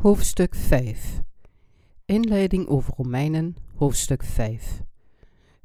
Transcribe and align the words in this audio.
Hoofdstuk 0.00 0.54
5 0.54 1.20
Inleiding 2.04 2.66
over 2.66 2.94
Romeinen, 2.96 3.56
hoofdstuk 3.74 4.22
5 4.22 4.82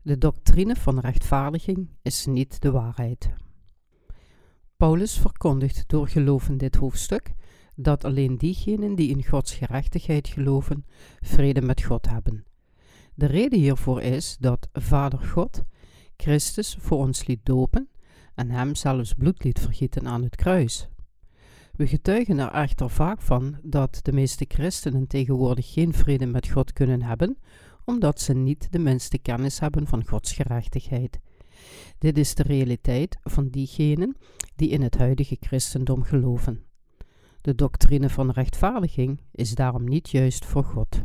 De 0.02 0.18
doctrine 0.18 0.76
van 0.76 1.00
rechtvaardiging 1.00 1.90
is 2.02 2.26
niet 2.26 2.62
de 2.62 2.72
waarheid. 2.72 3.30
Paulus 4.78 5.18
verkondigt 5.18 5.84
door 5.88 6.08
geloof 6.08 6.50
in 6.50 6.58
dit 6.58 6.76
hoofdstuk 6.76 7.34
dat 7.76 8.04
alleen 8.04 8.38
diegenen 8.38 8.96
die 8.96 9.10
in 9.10 9.26
Gods 9.26 9.54
gerechtigheid 9.54 10.28
geloven, 10.28 10.86
vrede 11.22 11.62
met 11.62 11.84
God 11.84 12.10
hebben. 12.10 12.46
De 13.14 13.26
reden 13.26 13.60
hiervoor 13.60 14.02
is 14.02 14.38
dat 14.40 14.70
Vader 14.74 15.20
God 15.20 15.64
Christus 16.18 16.78
voor 16.80 16.98
ons 16.98 17.26
liet 17.26 17.46
dopen 17.46 17.90
en 18.34 18.50
hem 18.50 18.76
zelfs 18.76 19.14
bloed 19.14 19.44
liet 19.44 19.60
vergieten 19.60 20.08
aan 20.08 20.24
het 20.24 20.36
kruis. 20.36 20.90
We 21.78 21.88
getuigen 21.88 22.40
er 22.40 22.52
echter 22.52 22.90
vaak 22.90 23.22
van 23.22 23.58
dat 23.64 24.00
de 24.02 24.12
meeste 24.12 24.46
christenen 24.48 25.08
tegenwoordig 25.08 25.74
geen 25.74 25.94
vrede 25.94 26.26
met 26.26 26.48
God 26.48 26.74
kunnen 26.74 27.02
hebben, 27.02 27.38
omdat 27.86 28.22
ze 28.22 28.34
niet 28.34 28.72
de 28.72 28.80
minste 28.80 29.18
kennis 29.18 29.60
hebben 29.60 29.88
van 29.88 30.08
Gods 30.08 30.32
gerechtigheid. 30.32 31.20
Dit 31.98 32.18
is 32.18 32.36
de 32.36 32.44
realiteit 32.44 33.18
van 33.24 33.50
diegenen 33.50 34.16
die 34.56 34.70
in 34.70 34.82
het 34.82 34.98
huidige 34.98 35.38
christendom 35.40 36.04
geloven. 36.04 36.64
De 37.42 37.56
doctrine 37.56 38.10
van 38.10 38.32
rechtvaardiging 38.32 39.22
is 39.32 39.56
daarom 39.56 39.84
niet 39.84 40.10
juist 40.10 40.46
voor 40.46 40.64
God. 40.64 41.02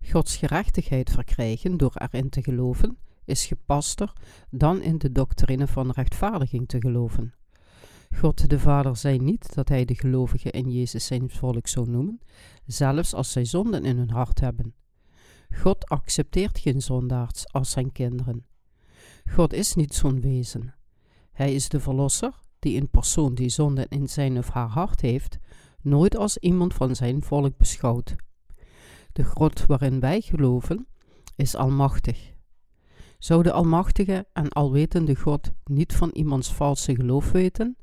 Gods 0.00 0.36
gerechtigheid 0.36 1.10
verkrijgen 1.10 1.76
door 1.76 1.92
erin 1.94 2.28
te 2.28 2.42
geloven 2.42 2.98
is 3.24 3.46
gepaster 3.46 4.12
dan 4.50 4.82
in 4.82 4.98
de 4.98 5.12
doctrine 5.12 5.66
van 5.66 5.90
rechtvaardiging 5.90 6.68
te 6.68 6.80
geloven. 6.80 7.34
God 8.14 8.50
de 8.50 8.58
Vader 8.58 8.96
zei 8.96 9.18
niet 9.18 9.54
dat 9.54 9.68
hij 9.68 9.84
de 9.84 9.94
gelovigen 9.94 10.50
in 10.52 10.70
Jezus 10.70 11.06
zijn 11.06 11.30
volk 11.30 11.66
zou 11.66 11.90
noemen, 11.90 12.20
zelfs 12.66 13.14
als 13.14 13.32
zij 13.32 13.44
zonden 13.44 13.84
in 13.84 13.96
hun 13.96 14.10
hart 14.10 14.40
hebben. 14.40 14.74
God 15.54 15.88
accepteert 15.88 16.58
geen 16.58 16.82
zondaars 16.82 17.52
als 17.52 17.70
zijn 17.70 17.92
kinderen. 17.92 18.46
God 19.30 19.52
is 19.52 19.74
niet 19.74 19.94
zo'n 19.94 20.20
wezen. 20.20 20.74
Hij 21.32 21.54
is 21.54 21.68
de 21.68 21.80
Verlosser, 21.80 22.34
die 22.58 22.80
een 22.80 22.90
persoon 22.90 23.34
die 23.34 23.48
zonde 23.48 23.86
in 23.88 24.08
zijn 24.08 24.38
of 24.38 24.48
haar 24.48 24.68
hart 24.68 25.00
heeft, 25.00 25.38
nooit 25.82 26.16
als 26.16 26.38
iemand 26.38 26.74
van 26.74 26.96
zijn 26.96 27.22
volk 27.22 27.56
beschouwt. 27.56 28.14
De 29.12 29.24
God 29.24 29.66
waarin 29.66 30.00
wij 30.00 30.20
geloven 30.20 30.86
is 31.36 31.54
almachtig. 31.54 32.34
Zou 33.18 33.42
de 33.42 33.52
almachtige 33.52 34.26
en 34.32 34.48
alwetende 34.48 35.14
God 35.14 35.52
niet 35.64 35.92
van 35.92 36.10
iemands 36.12 36.54
valse 36.54 36.94
geloof 36.94 37.32
weten? 37.32 37.76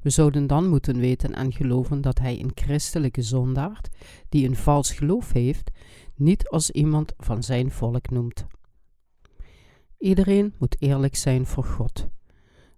We 0.00 0.10
zouden 0.10 0.46
dan 0.46 0.68
moeten 0.68 0.98
weten 0.98 1.34
en 1.34 1.52
geloven 1.52 2.00
dat 2.00 2.18
hij 2.18 2.40
een 2.40 2.52
christelijke 2.54 3.22
zondaard, 3.22 3.88
die 4.28 4.48
een 4.48 4.56
vals 4.56 4.92
geloof 4.92 5.32
heeft, 5.32 5.70
niet 6.14 6.48
als 6.48 6.70
iemand 6.70 7.12
van 7.16 7.42
zijn 7.42 7.70
volk 7.70 8.10
noemt. 8.10 8.46
Iedereen 9.98 10.54
moet 10.58 10.76
eerlijk 10.78 11.16
zijn 11.16 11.46
voor 11.46 11.64
God. 11.64 12.08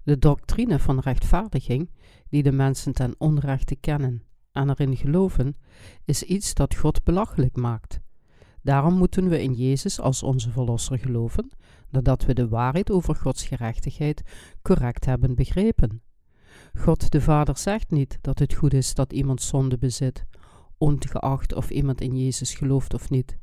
De 0.02 0.18
doctrine 0.18 0.78
van 0.78 0.98
rechtvaardiging, 0.98 1.90
die 2.28 2.42
de 2.42 2.52
mensen 2.52 2.92
ten 2.92 3.14
onrechte 3.18 3.76
kennen 3.76 4.22
en 4.52 4.70
erin 4.70 4.96
geloven, 4.96 5.56
is 6.04 6.22
iets 6.22 6.54
dat 6.54 6.74
God 6.74 7.04
belachelijk 7.04 7.56
maakt. 7.56 8.00
Daarom 8.62 8.94
moeten 8.94 9.28
we 9.28 9.42
in 9.42 9.52
Jezus 9.52 10.00
als 10.00 10.22
onze 10.22 10.50
Verlosser 10.50 10.98
geloven, 10.98 11.50
nadat 11.88 12.24
we 12.24 12.34
de 12.34 12.48
waarheid 12.48 12.90
over 12.90 13.14
Gods 13.14 13.46
gerechtigheid 13.46 14.22
correct 14.62 15.04
hebben 15.04 15.34
begrepen. 15.34 16.02
God 16.78 17.10
de 17.10 17.20
Vader 17.20 17.58
zegt 17.58 17.90
niet 17.90 18.18
dat 18.20 18.38
het 18.38 18.54
goed 18.54 18.74
is 18.74 18.94
dat 18.94 19.12
iemand 19.12 19.42
zonde 19.42 19.78
bezit, 19.78 20.26
ongeacht 20.78 21.54
of 21.54 21.70
iemand 21.70 22.00
in 22.00 22.16
Jezus 22.16 22.54
gelooft 22.54 22.94
of 22.94 23.10
niet. 23.10 23.38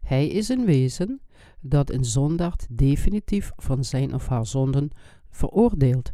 Hij 0.00 0.28
is 0.28 0.48
een 0.48 0.64
wezen 0.64 1.20
dat 1.60 1.90
een 1.90 2.04
zondaard 2.04 2.66
definitief 2.70 3.52
van 3.56 3.84
zijn 3.84 4.14
of 4.14 4.26
haar 4.28 4.46
zonden 4.46 4.90
veroordeelt. 5.30 6.12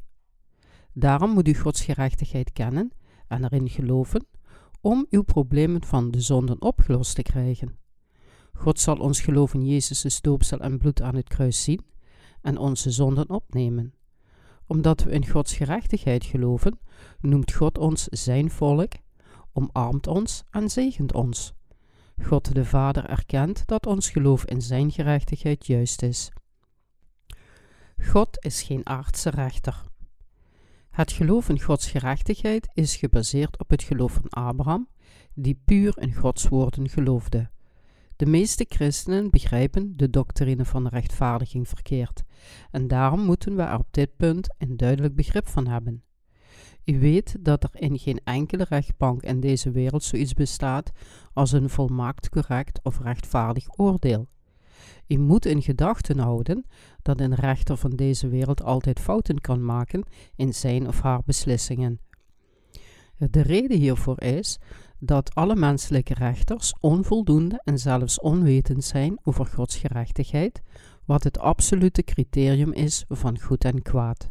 Daarom 0.93 1.31
moet 1.31 1.49
u 1.49 1.55
Gods 1.55 1.85
gerechtigheid 1.85 2.53
kennen 2.53 2.91
en 3.29 3.45
erin 3.45 3.69
geloven 3.69 4.27
om 4.81 5.07
uw 5.11 5.23
problemen 5.23 5.85
van 5.85 6.11
de 6.11 6.21
zonden 6.21 6.63
opgelost 6.63 7.15
te 7.15 7.23
krijgen. 7.23 7.77
God 8.53 8.81
zal 8.81 8.97
ons 8.97 9.21
geloof 9.21 9.55
in 9.55 9.67
Jezus' 9.67 10.21
doopsel 10.21 10.59
en 10.59 10.79
bloed 10.79 11.03
aan 11.03 11.15
het 11.17 11.29
kruis 11.29 11.63
zien 11.63 11.85
en 12.41 12.59
onze 12.59 12.91
zonden 12.91 13.31
opnemen 13.31 13.95
omdat 14.73 15.03
we 15.03 15.11
in 15.11 15.29
Gods 15.29 15.55
gerechtigheid 15.55 16.25
geloven, 16.25 16.79
noemt 17.21 17.53
God 17.53 17.79
ons 17.79 18.05
zijn 18.05 18.51
volk, 18.51 18.93
omarmt 19.53 20.07
ons 20.07 20.45
en 20.51 20.71
zegent 20.71 21.15
ons. 21.15 21.55
God 22.23 22.55
de 22.55 22.65
Vader 22.65 23.05
erkent 23.05 23.67
dat 23.67 23.87
ons 23.87 24.11
geloof 24.11 24.45
in 24.45 24.63
zijn 24.63 24.91
gerechtigheid 24.91 25.67
juist 25.67 26.03
is. 26.03 26.31
God 27.99 28.45
is 28.45 28.63
geen 28.63 28.87
aardse 28.87 29.31
rechter. 29.31 29.83
Het 30.91 31.13
geloof 31.13 31.49
in 31.49 31.61
Gods 31.61 31.91
gerechtigheid 31.91 32.69
is 32.75 32.97
gebaseerd 32.97 33.59
op 33.59 33.71
het 33.71 33.83
geloof 33.83 34.13
van 34.13 34.29
Abraham, 34.29 34.89
die 35.35 35.61
puur 35.65 35.99
in 35.99 36.15
Gods 36.15 36.49
woorden 36.49 36.89
geloofde. 36.89 37.51
De 38.17 38.27
meeste 38.27 38.67
christenen 38.69 39.31
begrijpen 39.31 39.97
de 39.97 40.11
doctrine 40.11 40.65
van 40.65 40.85
de 40.85 40.91
rechtvaardiging 40.91 41.69
verkeerd, 41.69 42.23
en 42.71 42.89
daarom 42.89 43.21
moeten 43.21 43.57
we 43.57 43.63
er 43.63 43.79
op 43.79 43.87
dit 43.91 44.17
punt 44.17 44.55
een 44.59 44.77
duidelijk 44.77 45.15
begrip 45.15 45.49
van 45.49 45.67
hebben. 45.67 46.03
U 46.85 47.01
weet 47.01 47.37
dat 47.41 47.65
er 47.65 47.81
in 47.81 47.99
geen 47.99 48.21
enkele 48.25 48.67
rechtbank 48.69 49.23
in 49.23 49.41
deze 49.41 49.71
wereld 49.71 50.03
zoiets 50.03 50.35
bestaat 50.35 50.91
als 51.33 51.53
een 51.53 51.71
volmaakt 51.71 52.29
correct 52.29 52.81
of 52.83 53.01
rechtvaardig 53.01 53.79
oordeel. 53.79 54.29
U 55.07 55.19
moet 55.19 55.47
in 55.47 55.63
gedachten 55.63 56.19
houden 56.19 56.67
dat 57.03 57.21
een 57.21 57.35
rechter 57.35 57.77
van 57.77 57.91
deze 57.91 58.29
wereld 58.29 58.63
altijd 58.63 59.01
fouten 59.01 59.41
kan 59.41 59.65
maken 59.65 60.05
in 60.37 60.55
zijn 60.55 60.89
of 60.89 61.01
haar 61.01 61.23
beslissingen. 61.25 62.01
De 63.31 63.41
reden 63.41 63.79
hiervoor 63.79 64.23
is 64.23 64.59
dat 64.99 65.35
alle 65.35 65.57
menselijke 65.57 66.15
rechters 66.15 66.75
onvoldoende 66.81 67.61
en 67.65 67.79
zelfs 67.79 68.21
onwetend 68.21 68.85
zijn 68.85 69.19
over 69.23 69.47
Gods 69.47 69.77
gerechtigheid, 69.77 70.63
wat 71.07 71.25
het 71.25 71.39
absolute 71.39 72.03
criterium 72.03 72.73
is 72.73 73.05
van 73.09 73.41
goed 73.41 73.65
en 73.65 73.83
kwaad. 73.83 74.31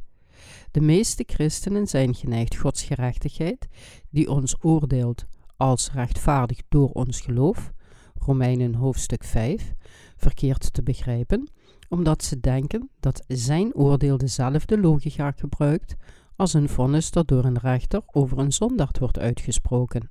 De 0.71 0.81
meeste 0.81 1.23
christenen 1.27 1.87
zijn 1.87 2.15
geneigd 2.15 2.55
Gods 2.55 2.83
gerechtigheid, 2.83 3.67
die 4.09 4.29
ons 4.29 4.55
oordeelt 4.59 5.25
als 5.57 5.91
rechtvaardig 5.91 6.61
door 6.69 6.89
ons 6.89 7.21
geloof, 7.21 7.71
Romeinen 8.15 8.75
hoofdstuk 8.75 9.23
5, 9.23 9.73
verkeerd 10.17 10.73
te 10.73 10.83
begrijpen, 10.83 11.49
omdat 11.89 12.23
ze 12.23 12.39
denken 12.39 12.89
dat 12.99 13.23
zijn 13.27 13.75
oordeel 13.75 14.17
dezelfde 14.17 14.79
logica 14.79 15.31
gebruikt 15.31 15.95
als 16.35 16.53
een 16.53 16.69
vonnis 16.69 17.11
dat 17.11 17.27
door 17.27 17.45
een 17.45 17.59
rechter 17.59 18.01
over 18.05 18.37
een 18.37 18.51
zondaard 18.51 18.99
wordt 18.99 19.19
uitgesproken. 19.19 20.09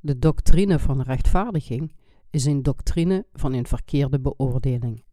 De 0.00 0.18
doctrine 0.18 0.78
van 0.78 1.02
rechtvaardiging 1.02 1.94
is 2.30 2.44
een 2.44 2.62
doctrine 2.62 3.26
van 3.32 3.52
een 3.52 3.66
verkeerde 3.66 4.20
beoordeling. 4.20 5.04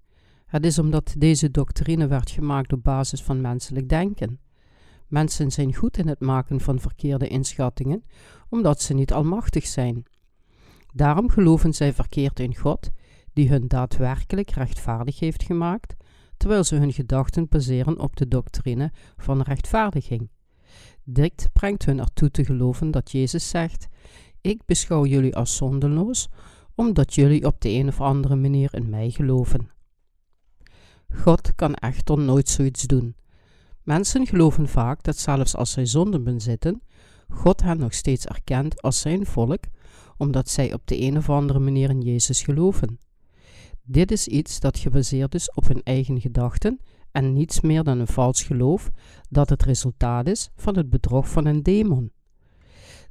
Het 0.49 0.65
is 0.65 0.79
omdat 0.79 1.15
deze 1.17 1.51
doctrine 1.51 2.07
werd 2.07 2.31
gemaakt 2.31 2.73
op 2.73 2.83
basis 2.83 3.21
van 3.21 3.41
menselijk 3.41 3.89
denken. 3.89 4.39
Mensen 5.07 5.51
zijn 5.51 5.75
goed 5.75 5.97
in 5.97 6.07
het 6.07 6.19
maken 6.19 6.59
van 6.59 6.79
verkeerde 6.79 7.27
inschattingen, 7.27 8.03
omdat 8.49 8.81
ze 8.81 8.94
niet 8.94 9.13
almachtig 9.13 9.68
zijn. 9.68 10.03
Daarom 10.94 11.29
geloven 11.29 11.74
zij 11.74 11.94
verkeerd 11.94 12.39
in 12.39 12.56
God, 12.56 12.89
die 13.33 13.50
hun 13.50 13.68
daadwerkelijk 13.68 14.50
rechtvaardig 14.50 15.19
heeft 15.19 15.44
gemaakt, 15.44 15.95
terwijl 16.38 16.63
ze 16.63 16.75
hun 16.75 16.94
gedachten 16.94 17.47
baseren 17.50 18.00
op 18.00 18.15
de 18.15 18.27
doctrine 18.27 18.91
van 19.18 19.41
rechtvaardiging. 19.41 20.29
Dit 21.03 21.50
brengt 21.53 21.85
hun 21.85 22.00
ertoe 22.00 22.31
te 22.31 22.45
geloven 22.45 22.91
dat 22.91 23.12
Jezus 23.12 23.50
zegt: 23.50 23.88
ik 24.41 24.65
beschouw 24.65 25.06
jullie 25.06 25.35
als 25.35 25.56
zondeloos, 25.56 26.29
omdat 26.75 27.13
jullie 27.13 27.45
op 27.45 27.62
de 27.62 27.69
een 27.69 27.88
of 27.88 28.01
andere 28.01 28.35
manier 28.35 28.74
in 28.74 28.89
mij 28.89 29.09
geloven. 29.09 29.77
God 31.13 31.56
kan 31.56 31.73
echter 31.73 32.17
nooit 32.17 32.50
zoiets 32.50 32.83
doen. 32.83 33.15
Mensen 33.83 34.27
geloven 34.27 34.67
vaak 34.67 35.03
dat 35.03 35.17
zelfs 35.17 35.56
als 35.56 35.71
zij 35.71 35.85
zonden 35.85 36.23
bezitten, 36.23 36.81
God 37.29 37.61
hen 37.61 37.79
nog 37.79 37.94
steeds 37.94 38.25
erkent 38.25 38.81
als 38.81 39.00
zijn 39.00 39.25
volk, 39.25 39.63
omdat 40.17 40.50
zij 40.50 40.73
op 40.73 40.81
de 40.88 41.01
een 41.01 41.17
of 41.17 41.29
andere 41.29 41.59
manier 41.59 41.89
in 41.89 42.01
Jezus 42.01 42.41
geloven. 42.41 43.00
Dit 43.81 44.11
is 44.11 44.27
iets 44.27 44.59
dat 44.59 44.77
gebaseerd 44.77 45.35
is 45.35 45.51
op 45.53 45.67
hun 45.67 45.83
eigen 45.83 46.21
gedachten 46.21 46.79
en 47.12 47.33
niets 47.33 47.62
meer 47.62 47.83
dan 47.83 48.00
een 48.00 48.07
vals 48.07 48.44
geloof 48.44 48.89
dat 49.29 49.50
het 49.50 49.63
resultaat 49.63 50.27
is 50.27 50.50
van 50.55 50.77
het 50.77 50.89
bedrog 50.89 51.29
van 51.29 51.45
een 51.45 51.63
demon. 51.63 52.12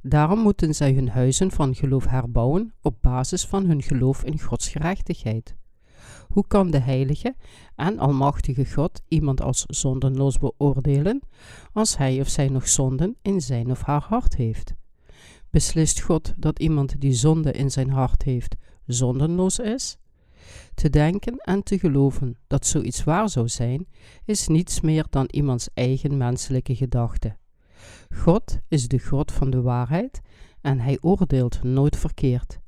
Daarom 0.01 0.39
moeten 0.39 0.75
zij 0.75 0.93
hun 0.93 1.09
huizen 1.09 1.51
van 1.51 1.75
geloof 1.75 2.05
herbouwen 2.05 2.73
op 2.81 2.97
basis 3.01 3.45
van 3.45 3.65
hun 3.65 3.81
geloof 3.81 4.23
in 4.23 4.39
Gods 4.39 4.69
gerechtigheid. 4.69 5.55
Hoe 6.33 6.47
kan 6.47 6.71
de 6.71 6.79
heilige 6.79 7.35
en 7.75 7.99
almachtige 7.99 8.65
God 8.65 9.01
iemand 9.07 9.41
als 9.41 9.63
zondenloos 9.67 10.37
beoordelen 10.37 11.21
als 11.73 11.97
hij 11.97 12.19
of 12.19 12.27
zij 12.27 12.49
nog 12.49 12.67
zonden 12.67 13.15
in 13.21 13.41
zijn 13.41 13.71
of 13.71 13.81
haar 13.81 14.03
hart 14.03 14.35
heeft? 14.35 14.73
Beslist 15.49 16.01
God 16.01 16.33
dat 16.37 16.59
iemand 16.59 17.01
die 17.01 17.13
zonde 17.13 17.51
in 17.51 17.71
zijn 17.71 17.89
hart 17.89 18.23
heeft, 18.23 18.55
zondenloos 18.85 19.59
is? 19.59 19.97
Te 20.73 20.89
denken 20.89 21.37
en 21.37 21.63
te 21.63 21.79
geloven 21.79 22.37
dat 22.47 22.65
zoiets 22.65 23.03
waar 23.03 23.29
zou 23.29 23.47
zijn, 23.47 23.87
is 24.25 24.47
niets 24.47 24.81
meer 24.81 25.05
dan 25.09 25.27
iemands 25.31 25.69
eigen 25.73 26.17
menselijke 26.17 26.75
gedachte. 26.75 27.37
God 28.15 28.59
is 28.67 28.87
de 28.87 28.99
God 28.99 29.31
van 29.31 29.49
de 29.49 29.61
waarheid 29.61 30.21
en 30.61 30.79
hij 30.79 30.97
oordeelt 31.01 31.63
nooit 31.63 31.97
verkeerd. 31.97 32.59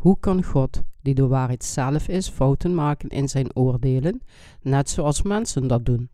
Hoe 0.00 0.18
kan 0.20 0.44
God, 0.44 0.82
die 1.02 1.14
de 1.14 1.26
waarheid 1.26 1.64
zelf 1.64 2.08
is, 2.08 2.28
fouten 2.28 2.74
maken 2.74 3.08
in 3.08 3.28
zijn 3.28 3.56
oordelen, 3.56 4.22
net 4.62 4.90
zoals 4.90 5.22
mensen 5.22 5.66
dat 5.66 5.84
doen? 5.84 6.10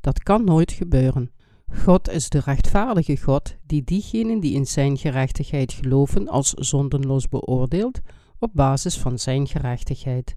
Dat 0.00 0.22
kan 0.22 0.44
nooit 0.44 0.72
gebeuren. 0.72 1.30
God 1.72 2.08
is 2.08 2.28
de 2.28 2.38
rechtvaardige 2.38 3.16
God 3.16 3.56
die 3.66 3.84
diegenen 3.84 4.40
die 4.40 4.54
in 4.54 4.66
zijn 4.66 4.96
gerechtigheid 4.96 5.72
geloven 5.72 6.28
als 6.28 6.50
zondenloos 6.50 7.28
beoordeelt 7.28 8.00
op 8.38 8.50
basis 8.54 8.98
van 8.98 9.18
zijn 9.18 9.46
gerechtigheid. 9.46 10.36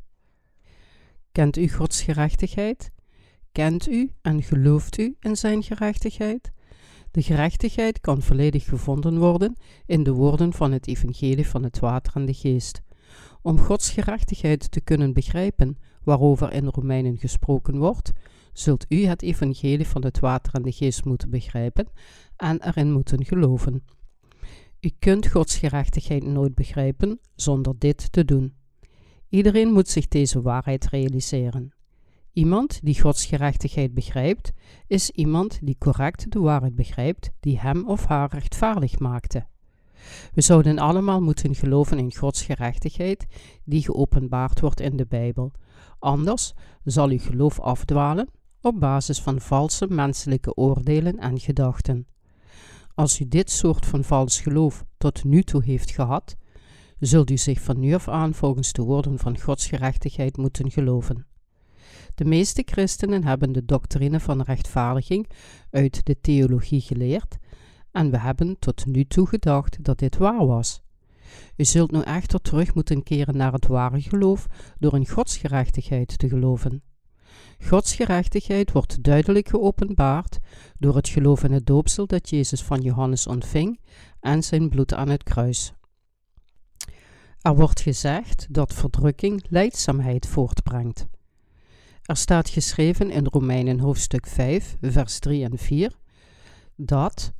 Kent 1.32 1.58
u 1.58 1.70
Gods 1.70 2.02
gerechtigheid? 2.02 2.92
Kent 3.52 3.88
u 3.88 4.12
en 4.22 4.44
gelooft 4.44 4.98
u 4.98 5.16
in 5.20 5.36
zijn 5.36 5.64
gerechtigheid? 5.64 6.52
De 7.18 7.24
gerechtigheid 7.24 8.00
kan 8.00 8.22
volledig 8.22 8.66
gevonden 8.66 9.18
worden 9.18 9.56
in 9.86 10.04
de 10.04 10.12
woorden 10.12 10.54
van 10.54 10.72
het 10.72 10.88
evangelie 10.88 11.48
van 11.48 11.64
het 11.64 11.80
water 11.80 12.16
en 12.16 12.26
de 12.26 12.34
geest. 12.34 12.82
Om 13.42 13.60
Gods 13.60 13.90
gerechtigheid 13.90 14.72
te 14.72 14.82
kunnen 14.82 15.14
begrijpen, 15.14 15.78
waarover 16.04 16.54
in 16.54 16.66
Romeinen 16.66 17.18
gesproken 17.18 17.78
wordt, 17.78 18.12
zult 18.54 18.86
u 18.90 19.06
het 19.06 19.22
evangelie 19.22 19.88
van 19.88 20.04
het 20.04 20.20
water 20.20 20.54
en 20.54 20.62
de 20.62 20.72
geest 20.72 21.06
moeten 21.06 21.30
begrijpen 21.30 21.88
en 22.36 22.68
erin 22.68 22.92
moeten 22.92 23.26
geloven. 23.26 23.84
U 24.80 24.92
kunt 25.00 25.28
Gods 25.28 25.58
gerechtigheid 25.58 26.24
nooit 26.24 26.56
begrijpen 26.56 27.20
zonder 27.36 27.74
dit 27.78 28.12
te 28.12 28.26
doen. 28.26 28.54
Iedereen 29.30 29.72
moet 29.72 29.88
zich 29.88 30.08
deze 30.08 30.42
waarheid 30.42 30.88
realiseren. 30.90 31.77
Iemand 32.38 32.80
die 32.84 33.02
Gods 33.02 33.26
gerechtigheid 33.26 33.94
begrijpt, 33.94 34.52
is 34.88 35.10
iemand 35.10 35.60
die 35.62 35.76
correct 35.80 36.32
de 36.32 36.40
waarheid 36.40 36.76
begrijpt 36.76 37.30
die 37.40 37.60
hem 37.60 37.88
of 37.88 38.06
haar 38.06 38.30
rechtvaardig 38.32 39.00
maakte. 39.00 39.46
We 40.34 40.42
zouden 40.42 40.80
allemaal 40.80 41.22
moeten 41.22 41.56
geloven 41.56 41.98
in 41.98 42.16
Gods 42.16 42.42
gerechtigheid 42.42 43.26
die 43.64 43.82
geopenbaard 43.82 44.60
wordt 44.60 44.80
in 44.80 44.98
de 44.98 45.06
Bijbel. 45.06 45.52
Anders 46.00 46.54
zal 46.84 47.10
uw 47.10 47.20
geloof 47.20 47.60
afdwalen 47.60 48.30
op 48.62 48.80
basis 48.80 49.22
van 49.22 49.42
valse 49.42 49.88
menselijke 49.90 50.56
oordelen 50.56 51.18
en 51.18 51.40
gedachten. 51.40 52.08
Als 52.94 53.20
u 53.20 53.28
dit 53.28 53.52
soort 53.52 53.86
van 53.86 54.04
vals 54.04 54.42
geloof 54.42 54.86
tot 54.98 55.24
nu 55.24 55.44
toe 55.44 55.64
heeft 55.64 55.92
gehad, 55.92 56.36
zult 57.00 57.30
u 57.30 57.38
zich 57.38 57.62
van 57.62 57.80
nu 57.80 57.94
af 57.94 58.08
aan 58.08 58.34
volgens 58.34 58.74
de 58.74 58.82
woorden 58.82 59.20
van 59.20 59.40
Gods 59.40 59.68
gerechtigheid 59.68 60.38
moeten 60.38 60.72
geloven. 60.72 61.26
De 62.18 62.26
meeste 62.26 62.64
christenen 62.66 63.24
hebben 63.24 63.52
de 63.52 63.66
doctrine 63.66 64.20
van 64.20 64.42
rechtvaardiging 64.42 65.30
uit 65.72 66.06
de 66.06 66.20
theologie 66.22 66.82
geleerd 66.82 67.38
en 67.92 68.12
we 68.12 68.20
hebben 68.20 68.60
tot 68.60 68.86
nu 68.86 69.06
toe 69.06 69.28
gedacht 69.28 69.84
dat 69.84 70.00
dit 70.00 70.18
waar 70.18 70.46
was. 70.46 70.82
U 71.56 71.66
zult 71.66 71.92
nu 71.92 72.02
echter 72.02 72.42
terug 72.42 72.74
moeten 72.74 73.04
keren 73.04 73.38
naar 73.38 73.52
het 73.52 73.68
ware 73.68 74.02
geloof 74.02 74.48
door 74.80 74.96
in 74.96 75.08
Gods 75.08 75.38
gerechtigheid 75.38 76.18
te 76.18 76.30
geloven. 76.30 76.84
Gods 77.64 77.96
gerechtigheid 77.96 78.72
wordt 78.72 79.04
duidelijk 79.04 79.50
geopenbaard 79.50 80.38
door 80.80 80.96
het 80.96 81.10
geloof 81.10 81.44
in 81.44 81.52
het 81.52 81.66
doopsel 81.66 82.08
dat 82.08 82.30
Jezus 82.30 82.64
van 82.64 82.82
Johannes 82.82 83.28
ontving 83.28 83.80
en 84.20 84.44
zijn 84.44 84.70
bloed 84.70 84.94
aan 84.94 85.10
het 85.10 85.24
kruis. 85.24 85.74
Er 87.42 87.56
wordt 87.56 87.82
gezegd 87.82 88.48
dat 88.50 88.74
verdrukking 88.74 89.44
leidzaamheid 89.50 90.28
voortbrengt. 90.28 91.08
Er 92.08 92.18
staat 92.18 92.50
geschreven 92.50 93.10
in 93.12 93.26
Romeinen 93.26 93.80
hoofdstuk 93.80 94.28
5, 94.28 94.78
vers 94.82 95.20
3 95.20 95.44
en 95.44 95.58
4 95.58 95.92
dat, 96.76 97.34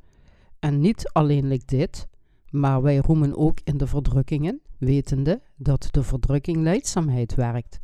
en 0.58 0.80
niet 0.80 1.08
alleenlijk 1.12 1.66
dit, 1.66 2.08
maar 2.50 2.82
wij 2.82 2.96
roemen 2.96 3.36
ook 3.36 3.58
in 3.64 3.76
de 3.76 3.86
verdrukkingen, 3.86 4.60
wetende 4.78 5.42
dat 5.56 5.88
de 5.90 6.02
verdrukking 6.02 6.56
leidzaamheid 6.56 7.34
werkt, 7.34 7.78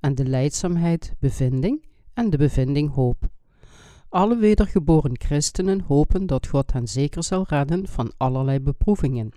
en 0.00 0.14
de 0.14 0.24
leidzaamheid 0.24 1.14
bevinding 1.18 1.84
en 2.14 2.30
de 2.30 2.36
bevinding 2.36 2.94
hoop. 2.94 3.28
Alle 4.08 4.36
wedergeboren 4.36 5.18
christenen 5.18 5.80
hopen 5.80 6.26
dat 6.26 6.46
God 6.46 6.72
hen 6.72 6.88
zeker 6.88 7.24
zal 7.24 7.44
redden 7.48 7.88
van 7.88 8.12
allerlei 8.16 8.60
beproevingen. 8.60 9.32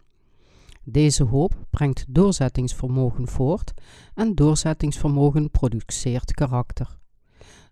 Deze 0.91 1.23
hoop 1.23 1.65
brengt 1.69 2.05
doorzettingsvermogen 2.07 3.27
voort 3.27 3.73
en 4.13 4.35
doorzettingsvermogen 4.35 5.51
produceert 5.51 6.33
karakter. 6.33 6.97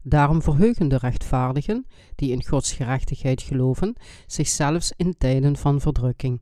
Daarom 0.03 0.41
verheugen 0.41 0.87
de 0.87 0.97
rechtvaardigen, 0.97 1.85
die 2.15 2.31
in 2.31 2.45
Gods 2.45 2.73
gerechtigheid 2.73 3.41
geloven, 3.41 3.95
zichzelfs 4.27 4.93
in 4.95 5.17
tijden 5.17 5.55
van 5.55 5.81
verdrukking. 5.81 6.41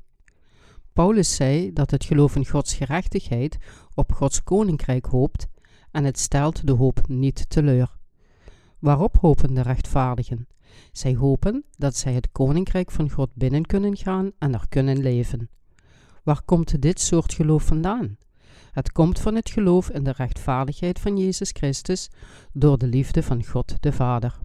Paulus 0.93 1.35
zei 1.35 1.73
dat 1.73 1.91
het 1.91 2.05
geloof 2.05 2.35
in 2.35 2.47
Gods 2.47 2.73
gerechtigheid 2.73 3.57
op 3.93 4.11
Gods 4.11 4.43
koninkrijk 4.43 5.05
hoopt 5.05 5.47
en 5.91 6.03
het 6.03 6.19
stelt 6.19 6.67
de 6.67 6.73
hoop 6.73 7.07
niet 7.07 7.49
teleur. 7.49 7.97
Waarop 8.79 9.17
hopen 9.17 9.53
de 9.53 9.61
rechtvaardigen? 9.61 10.47
Zij 10.91 11.15
hopen 11.15 11.65
dat 11.77 11.95
zij 11.95 12.13
het 12.13 12.31
koninkrijk 12.31 12.91
van 12.91 13.09
God 13.09 13.29
binnen 13.33 13.65
kunnen 13.65 13.97
gaan 13.97 14.31
en 14.37 14.53
er 14.53 14.65
kunnen 14.69 14.97
leven. 14.97 15.49
Waar 16.25 16.41
komt 16.41 16.81
dit 16.81 16.99
soort 16.99 17.33
geloof 17.33 17.63
vandaan? 17.63 18.17
Het 18.71 18.91
komt 18.91 19.19
van 19.19 19.35
het 19.35 19.49
geloof 19.49 19.89
in 19.89 20.03
de 20.03 20.11
rechtvaardigheid 20.11 20.99
van 20.99 21.17
Jezus 21.17 21.49
Christus 21.51 22.09
door 22.53 22.77
de 22.77 22.87
liefde 22.87 23.23
van 23.23 23.45
God 23.45 23.75
de 23.79 23.91
Vader. 23.91 24.39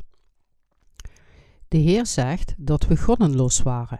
De 1.68 1.78
Heer 1.78 2.06
zegt 2.06 2.54
dat 2.56 2.86
we 2.86 2.96
goddenloos 2.96 3.62
waren. 3.62 3.98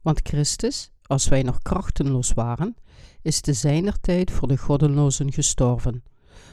Want 0.00 0.20
Christus, 0.22 0.90
als 1.02 1.28
wij 1.28 1.42
nog 1.42 1.62
krachtenloos 1.62 2.32
waren, 2.32 2.76
is 3.22 3.40
te 3.40 3.52
zijner 3.52 4.00
tijd 4.00 4.30
voor 4.30 4.48
de 4.48 4.56
goddenlozen 4.56 5.32
gestorven. 5.32 6.02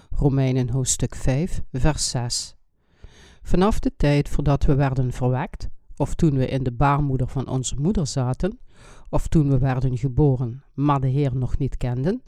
Romeinen 0.10 0.70
hoofdstuk 0.70 1.16
5, 1.16 1.62
vers 1.72 2.10
6. 2.10 2.56
Vanaf 3.42 3.80
de 3.80 3.92
tijd 3.98 4.30
voordat 4.30 4.64
we 4.64 4.76
werden 4.76 5.12
verwekt, 5.12 5.68
of 5.96 6.14
toen 6.14 6.38
we 6.38 6.48
in 6.48 6.64
de 6.64 6.72
baarmoeder 6.72 7.28
van 7.28 7.48
onze 7.48 7.76
moeder 7.76 8.08
zaten, 8.08 8.60
of 9.10 9.28
toen 9.28 9.50
we 9.50 9.58
werden 9.58 9.98
geboren, 9.98 10.64
maar 10.74 11.02
de 11.02 11.08
Heer 11.08 11.36
nog 11.36 11.58
niet 11.58 11.78
kenden, 11.78 12.22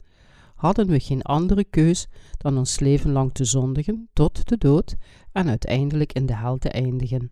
hadden 0.54 0.86
we 0.86 1.00
geen 1.00 1.22
andere 1.22 1.64
keus 1.64 2.08
dan 2.36 2.58
ons 2.58 2.80
leven 2.80 3.12
lang 3.12 3.34
te 3.34 3.44
zondigen 3.44 4.08
tot 4.12 4.48
de 4.48 4.58
dood 4.58 4.96
en 5.32 5.48
uiteindelijk 5.48 6.12
in 6.12 6.26
de 6.26 6.36
hel 6.36 6.58
te 6.58 6.68
eindigen. 6.68 7.30